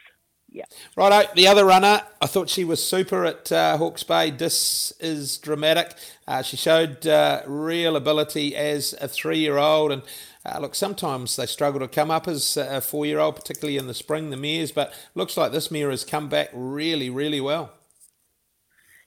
Yeah. 0.50 0.64
Righto, 0.96 1.28
the 1.34 1.48
other 1.48 1.64
runner, 1.64 2.02
I 2.20 2.26
thought 2.26 2.48
she 2.48 2.64
was 2.64 2.84
super 2.84 3.24
at 3.24 3.50
uh, 3.50 3.76
Hawke's 3.76 4.04
Bay. 4.04 4.30
This 4.30 4.92
is 5.00 5.36
dramatic. 5.38 5.94
Uh, 6.28 6.42
she 6.42 6.56
showed 6.56 7.06
uh, 7.08 7.42
real 7.46 7.96
ability 7.96 8.54
as 8.54 8.94
a 9.00 9.08
three 9.08 9.38
year 9.38 9.58
old. 9.58 9.90
And 9.90 10.02
uh, 10.46 10.60
look, 10.60 10.76
sometimes 10.76 11.34
they 11.34 11.46
struggle 11.46 11.80
to 11.80 11.88
come 11.88 12.10
up 12.10 12.28
as 12.28 12.56
a 12.56 12.80
four 12.80 13.04
year 13.04 13.18
old, 13.18 13.34
particularly 13.34 13.76
in 13.76 13.88
the 13.88 13.94
spring, 13.94 14.30
the 14.30 14.36
mares. 14.36 14.70
But 14.70 14.94
looks 15.16 15.36
like 15.36 15.50
this 15.50 15.72
mare 15.72 15.90
has 15.90 16.04
come 16.04 16.28
back 16.28 16.50
really, 16.52 17.10
really 17.10 17.40
well. 17.40 17.72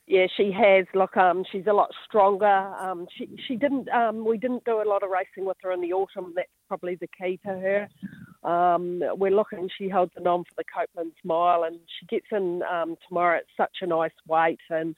Yeah, 0.05 0.27
she 0.35 0.51
has. 0.51 0.85
Look, 0.93 1.15
um, 1.17 1.43
she's 1.51 1.67
a 1.67 1.73
lot 1.73 1.91
stronger. 2.07 2.45
Um, 2.45 3.07
she 3.17 3.29
she 3.45 3.55
didn't. 3.57 3.89
Um, 3.89 4.25
we 4.25 4.37
didn't 4.37 4.63
do 4.63 4.81
a 4.81 4.87
lot 4.87 5.03
of 5.03 5.09
racing 5.09 5.45
with 5.45 5.57
her 5.63 5.71
in 5.73 5.81
the 5.81 5.91
autumn. 5.91 6.33
That's 6.35 6.49
probably 6.69 6.95
the 6.95 7.07
key 7.07 7.39
to 7.45 7.49
her. 7.49 7.89
Um, 8.43 9.03
we're 9.15 9.31
looking, 9.31 9.69
she 9.77 9.89
holds 9.89 10.11
the 10.15 10.21
nom 10.21 10.43
for 10.43 10.53
the 10.57 10.63
Coupland's 10.63 11.15
Mile 11.23 11.63
and 11.63 11.79
she 11.99 12.05
gets 12.05 12.27
in 12.31 12.61
um, 12.63 12.95
tomorrow 13.07 13.37
at 13.37 13.45
such 13.55 13.77
a 13.81 13.87
nice 13.87 14.11
weight 14.27 14.59
and 14.69 14.95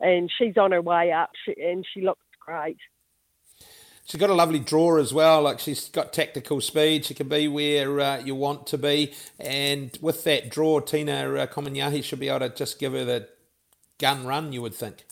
and 0.00 0.30
she's 0.38 0.56
on 0.56 0.72
her 0.72 0.80
way 0.80 1.12
up 1.12 1.30
she, 1.44 1.54
and 1.62 1.86
she 1.92 2.00
looks 2.00 2.24
great. 2.40 2.78
She's 4.04 4.18
got 4.18 4.30
a 4.30 4.34
lovely 4.34 4.58
draw 4.58 4.96
as 4.96 5.14
well. 5.14 5.42
Like 5.42 5.60
she's 5.60 5.88
got 5.88 6.12
tactical 6.12 6.60
speed. 6.60 7.04
She 7.04 7.14
can 7.14 7.28
be 7.28 7.46
where 7.46 8.00
uh, 8.00 8.18
you 8.18 8.34
want 8.34 8.66
to 8.68 8.78
be. 8.78 9.14
And 9.38 9.96
with 10.00 10.24
that 10.24 10.48
draw, 10.48 10.80
Tina 10.80 11.34
uh, 11.34 11.46
Comignaghi 11.46 12.02
should 12.02 12.18
be 12.18 12.28
able 12.28 12.40
to 12.40 12.48
just 12.48 12.80
give 12.80 12.92
her 12.92 13.04
the 13.04 13.28
gun 13.98 14.26
run, 14.26 14.52
you 14.52 14.62
would 14.62 14.74
think. 14.74 15.04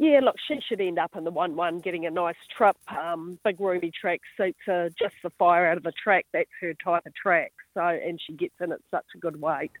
Yeah, 0.00 0.20
look, 0.22 0.36
she 0.48 0.58
should 0.66 0.80
end 0.80 0.98
up 0.98 1.14
in 1.14 1.24
the 1.24 1.30
1 1.30 1.56
1, 1.56 1.80
getting 1.80 2.06
a 2.06 2.10
nice 2.10 2.34
trip. 2.56 2.74
Um, 2.88 3.38
big 3.44 3.60
roomy 3.60 3.90
track 3.90 4.22
suits 4.34 4.58
her, 4.64 4.88
just 4.98 5.14
the 5.22 5.28
fire 5.38 5.66
out 5.66 5.76
of 5.76 5.82
the 5.82 5.92
track. 5.92 6.24
That's 6.32 6.48
her 6.62 6.72
type 6.82 7.04
of 7.04 7.14
track. 7.14 7.52
So 7.74 7.82
and 7.82 8.18
she 8.18 8.32
gets 8.32 8.54
in 8.62 8.72
at 8.72 8.78
such 8.90 9.04
a 9.14 9.18
good 9.18 9.38
weight. 9.38 9.72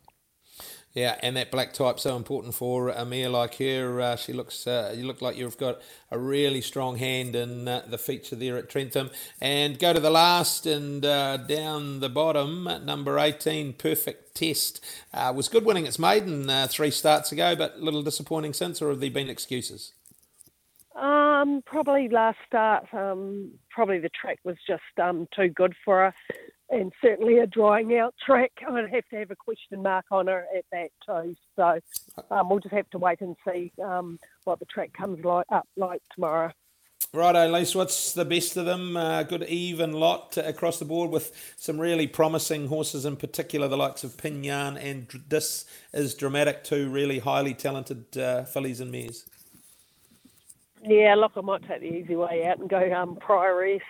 Yeah, 0.92 1.16
and 1.22 1.38
that 1.38 1.50
black 1.50 1.72
type 1.72 1.98
so 1.98 2.16
important 2.16 2.54
for 2.54 2.90
a 2.90 3.06
mare 3.06 3.30
like 3.30 3.54
her. 3.54 3.98
Uh, 3.98 4.16
she 4.16 4.34
looks, 4.34 4.66
uh, 4.66 4.94
you 4.94 5.06
look 5.06 5.22
like 5.22 5.38
you've 5.38 5.56
got 5.56 5.80
a 6.10 6.18
really 6.18 6.60
strong 6.60 6.96
hand 6.96 7.34
in 7.34 7.66
uh, 7.66 7.84
the 7.88 7.96
feature 7.96 8.36
there 8.36 8.58
at 8.58 8.68
Trentham. 8.68 9.08
And 9.40 9.78
go 9.78 9.94
to 9.94 10.00
the 10.00 10.10
last 10.10 10.66
and 10.66 11.02
uh, 11.02 11.38
down 11.38 12.00
the 12.00 12.10
bottom, 12.10 12.68
number 12.84 13.18
eighteen, 13.18 13.72
perfect 13.72 14.34
test 14.34 14.84
uh, 15.14 15.32
was 15.34 15.48
good 15.48 15.64
winning 15.64 15.86
its 15.86 15.98
maiden 15.98 16.50
uh, 16.50 16.66
three 16.68 16.90
starts 16.90 17.32
ago, 17.32 17.56
but 17.56 17.76
a 17.76 17.82
little 17.82 18.02
disappointing 18.02 18.52
since. 18.52 18.82
Or 18.82 18.90
have 18.90 19.00
there 19.00 19.10
been 19.10 19.30
excuses? 19.30 19.94
Um, 21.00 21.62
probably 21.64 22.08
last 22.08 22.38
start. 22.46 22.92
Um, 22.92 23.52
probably 23.70 23.98
the 24.00 24.10
track 24.10 24.38
was 24.44 24.56
just 24.66 24.82
um 25.02 25.26
too 25.34 25.48
good 25.48 25.74
for 25.84 25.98
her 25.98 26.14
and 26.70 26.92
certainly 27.02 27.38
a 27.38 27.46
drying 27.46 27.96
out 27.96 28.14
track. 28.24 28.52
I'd 28.66 28.90
have 28.90 29.08
to 29.08 29.16
have 29.16 29.30
a 29.30 29.36
question 29.36 29.82
mark 29.82 30.06
on 30.10 30.28
her 30.28 30.46
at 30.56 30.64
that 30.72 30.90
too. 31.04 31.34
So 31.56 31.80
um, 32.30 32.48
we'll 32.48 32.60
just 32.60 32.74
have 32.74 32.88
to 32.90 32.98
wait 32.98 33.20
and 33.20 33.36
see 33.46 33.72
um, 33.82 34.18
what 34.44 34.58
the 34.60 34.66
track 34.66 34.92
comes 34.92 35.24
like 35.24 35.46
up 35.50 35.66
like 35.76 36.02
tomorrow. 36.14 36.52
Right, 37.12 37.34
Elise, 37.34 37.74
what's 37.74 38.12
the 38.12 38.24
best 38.24 38.56
of 38.56 38.66
them? 38.66 38.96
Uh, 38.96 39.24
good 39.24 39.42
even 39.44 39.92
lot 39.92 40.36
across 40.36 40.78
the 40.78 40.84
board 40.84 41.10
with 41.10 41.54
some 41.56 41.80
really 41.80 42.06
promising 42.06 42.68
horses 42.68 43.04
in 43.04 43.16
particular, 43.16 43.66
the 43.66 43.76
likes 43.76 44.04
of 44.04 44.16
Pinyan 44.16 44.76
and 44.76 45.08
this 45.28 45.64
is 45.92 46.14
dramatic, 46.14 46.62
two 46.62 46.88
really 46.88 47.18
highly 47.18 47.52
talented 47.52 48.16
uh, 48.16 48.44
fillies 48.44 48.80
and 48.80 48.92
mares. 48.92 49.24
Yeah, 50.82 51.14
look, 51.14 51.32
I 51.36 51.42
might 51.42 51.66
take 51.68 51.80
the 51.80 51.94
easy 51.94 52.16
way 52.16 52.46
out 52.46 52.58
and 52.58 52.68
go 52.68 52.92
um, 52.92 53.16
Prioress. 53.16 53.82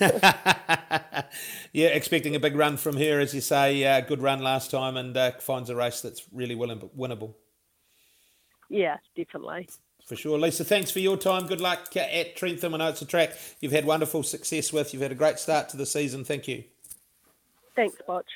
yeah, 1.72 1.86
expecting 1.88 2.36
a 2.36 2.40
big 2.40 2.54
run 2.54 2.76
from 2.76 2.96
here, 2.96 3.18
as 3.18 3.34
you 3.34 3.40
say. 3.40 3.82
Uh, 3.84 4.00
good 4.00 4.20
run 4.20 4.42
last 4.42 4.70
time 4.70 4.96
and 4.98 5.16
uh, 5.16 5.32
finds 5.32 5.70
a 5.70 5.76
race 5.76 6.02
that's 6.02 6.24
really 6.32 6.54
winnable. 6.54 7.34
Yeah, 8.68 8.98
definitely. 9.16 9.68
For 10.04 10.16
sure. 10.16 10.38
Lisa, 10.38 10.64
thanks 10.64 10.90
for 10.90 10.98
your 10.98 11.16
time. 11.16 11.46
Good 11.46 11.62
luck 11.62 11.96
at 11.96 12.36
Trentham. 12.36 12.74
I 12.74 12.78
know 12.78 12.88
it's 12.90 13.00
a 13.00 13.06
track 13.06 13.32
you've 13.60 13.72
had 13.72 13.86
wonderful 13.86 14.22
success 14.22 14.70
with. 14.70 14.92
You've 14.92 15.02
had 15.02 15.12
a 15.12 15.16
great 15.16 15.38
start 15.38 15.70
to 15.70 15.78
the 15.78 15.86
season. 15.86 16.24
Thank 16.24 16.46
you. 16.46 16.64
Thanks, 17.74 17.96
Butch. 18.06 18.28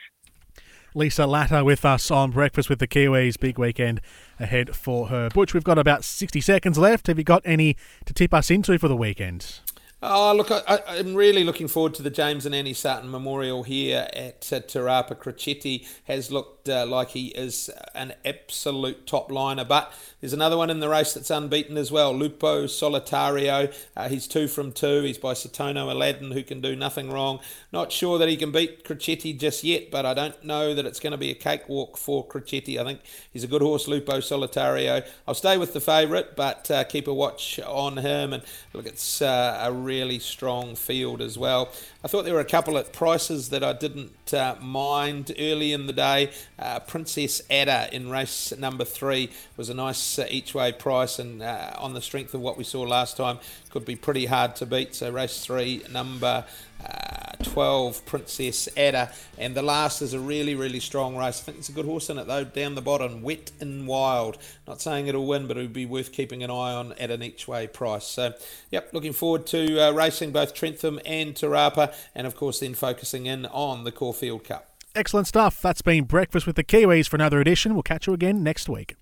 Lisa 0.94 1.26
Latta 1.26 1.64
with 1.64 1.84
us 1.84 2.10
on 2.10 2.30
Breakfast 2.30 2.70
with 2.70 2.78
the 2.78 2.88
Kiwis. 2.88 3.38
Big 3.38 3.58
weekend 3.58 4.00
ahead 4.40 4.74
for 4.74 5.08
her. 5.08 5.28
Butch, 5.28 5.52
we've 5.52 5.64
got 5.64 5.78
about 5.78 6.04
60 6.04 6.40
seconds 6.40 6.78
left. 6.78 7.06
Have 7.08 7.18
you 7.18 7.24
got 7.24 7.42
any 7.44 7.76
to 8.06 8.14
tip 8.14 8.32
us 8.32 8.50
into 8.50 8.78
for 8.78 8.88
the 8.88 8.96
weekend? 8.96 9.60
Oh, 10.00 10.32
look, 10.32 10.52
I, 10.52 10.80
am 10.96 11.16
really 11.16 11.42
looking 11.42 11.66
forward 11.66 11.92
to 11.94 12.04
the 12.04 12.10
James 12.10 12.46
and 12.46 12.54
Annie 12.54 12.72
Sarten 12.72 13.10
Memorial 13.10 13.64
here 13.64 14.08
at 14.12 14.48
uh, 14.52 14.60
Te 14.60 14.78
Rapa. 14.78 15.16
Crocetti 15.16 15.88
has 16.04 16.30
looked 16.30 16.68
uh, 16.68 16.86
like 16.86 17.08
he 17.08 17.28
is 17.28 17.68
an 17.96 18.14
absolute 18.24 19.08
top 19.08 19.28
liner, 19.32 19.64
but 19.64 19.92
there's 20.20 20.32
another 20.32 20.56
one 20.56 20.70
in 20.70 20.78
the 20.78 20.88
race 20.88 21.14
that's 21.14 21.30
unbeaten 21.30 21.76
as 21.76 21.90
well. 21.90 22.12
Lupo 22.12 22.66
Solitario. 22.66 23.74
Uh, 23.96 24.08
he's 24.08 24.28
two 24.28 24.46
from 24.46 24.70
two. 24.70 25.02
He's 25.02 25.18
by 25.18 25.32
Satono 25.32 25.90
Aladdin, 25.90 26.30
who 26.30 26.44
can 26.44 26.60
do 26.60 26.76
nothing 26.76 27.10
wrong. 27.10 27.40
Not 27.72 27.90
sure 27.90 28.18
that 28.18 28.28
he 28.28 28.36
can 28.36 28.52
beat 28.52 28.84
Crocetti 28.84 29.36
just 29.36 29.64
yet, 29.64 29.90
but 29.90 30.06
I 30.06 30.14
don't 30.14 30.44
know 30.44 30.74
that 30.74 30.86
it's 30.86 31.00
going 31.00 31.10
to 31.10 31.16
be 31.16 31.30
a 31.30 31.34
cakewalk 31.34 31.96
for 31.96 32.24
Crocetti. 32.24 32.78
I 32.78 32.84
think 32.84 33.00
he's 33.32 33.42
a 33.42 33.48
good 33.48 33.62
horse, 33.62 33.88
Lupo 33.88 34.18
Solitario. 34.18 35.04
I'll 35.26 35.34
stay 35.34 35.56
with 35.56 35.72
the 35.72 35.80
favourite, 35.80 36.36
but 36.36 36.70
uh, 36.70 36.84
keep 36.84 37.08
a 37.08 37.14
watch 37.14 37.58
on 37.58 37.96
him. 37.96 38.32
And 38.32 38.44
look, 38.72 38.86
it's 38.86 39.20
uh, 39.20 39.58
a 39.60 39.72
really 39.88 40.18
strong 40.18 40.76
field 40.76 41.22
as 41.22 41.38
well. 41.38 41.70
I 42.04 42.08
thought 42.08 42.26
there 42.26 42.34
were 42.34 42.40
a 42.40 42.54
couple 42.58 42.76
of 42.76 42.92
prices 42.92 43.48
that 43.48 43.64
I 43.64 43.72
didn't 43.72 44.34
uh, 44.34 44.56
mind 44.60 45.32
early 45.38 45.72
in 45.72 45.86
the 45.86 45.94
day. 45.94 46.30
Uh, 46.58 46.78
Princess 46.80 47.40
Ada 47.48 47.88
in 47.90 48.10
race 48.10 48.52
number 48.58 48.84
three 48.84 49.30
was 49.56 49.70
a 49.70 49.74
nice 49.74 50.18
uh, 50.18 50.26
each 50.28 50.54
way 50.54 50.72
price, 50.72 51.18
and 51.18 51.40
uh, 51.42 51.72
on 51.78 51.94
the 51.94 52.02
strength 52.02 52.34
of 52.34 52.42
what 52.42 52.58
we 52.58 52.64
saw 52.64 52.82
last 52.82 53.16
time, 53.16 53.38
could 53.70 53.86
be 53.86 53.96
pretty 53.96 54.26
hard 54.26 54.56
to 54.56 54.66
beat. 54.66 54.94
So, 54.94 55.10
race 55.10 55.42
three, 55.42 55.82
number 55.90 56.44
uh, 56.84 57.32
12, 57.42 58.04
Princess 58.06 58.68
Ada. 58.76 59.12
And 59.36 59.54
the 59.54 59.62
last 59.62 60.02
is 60.02 60.14
a 60.14 60.20
really, 60.20 60.54
really 60.54 60.80
strong 60.80 61.16
race. 61.16 61.40
I 61.40 61.44
think 61.44 61.58
it's 61.58 61.68
a 61.68 61.72
good 61.72 61.84
horse 61.84 62.10
in 62.10 62.18
it, 62.18 62.26
though, 62.26 62.44
down 62.44 62.74
the 62.74 62.82
bottom, 62.82 63.22
Wet 63.22 63.50
and 63.60 63.86
Wild. 63.86 64.38
Not 64.66 64.80
saying 64.80 65.06
it'll 65.06 65.26
win, 65.26 65.46
but 65.46 65.56
it 65.56 65.62
would 65.62 65.72
be 65.72 65.86
worth 65.86 66.12
keeping 66.12 66.42
an 66.42 66.50
eye 66.50 66.74
on 66.74 66.92
at 66.94 67.10
an 67.10 67.22
each 67.22 67.48
way 67.48 67.66
price. 67.66 68.06
So, 68.06 68.34
yep, 68.70 68.90
looking 68.92 69.12
forward 69.12 69.46
to 69.48 69.88
uh, 69.88 69.92
racing 69.92 70.32
both 70.32 70.54
Trentham 70.54 71.00
and 71.04 71.34
Te 71.34 71.46
Rapa, 71.46 71.94
and 72.14 72.26
of 72.26 72.36
course, 72.36 72.60
then 72.60 72.74
focusing 72.74 73.26
in 73.26 73.46
on 73.46 73.84
the 73.84 73.92
Caulfield 73.92 74.44
Cup. 74.44 74.68
Excellent 74.94 75.26
stuff. 75.26 75.62
That's 75.62 75.82
been 75.82 76.04
Breakfast 76.04 76.46
with 76.46 76.56
the 76.56 76.64
Kiwis 76.64 77.08
for 77.08 77.16
another 77.16 77.40
edition. 77.40 77.74
We'll 77.74 77.82
catch 77.82 78.06
you 78.06 78.14
again 78.14 78.42
next 78.42 78.68
week. 78.68 78.96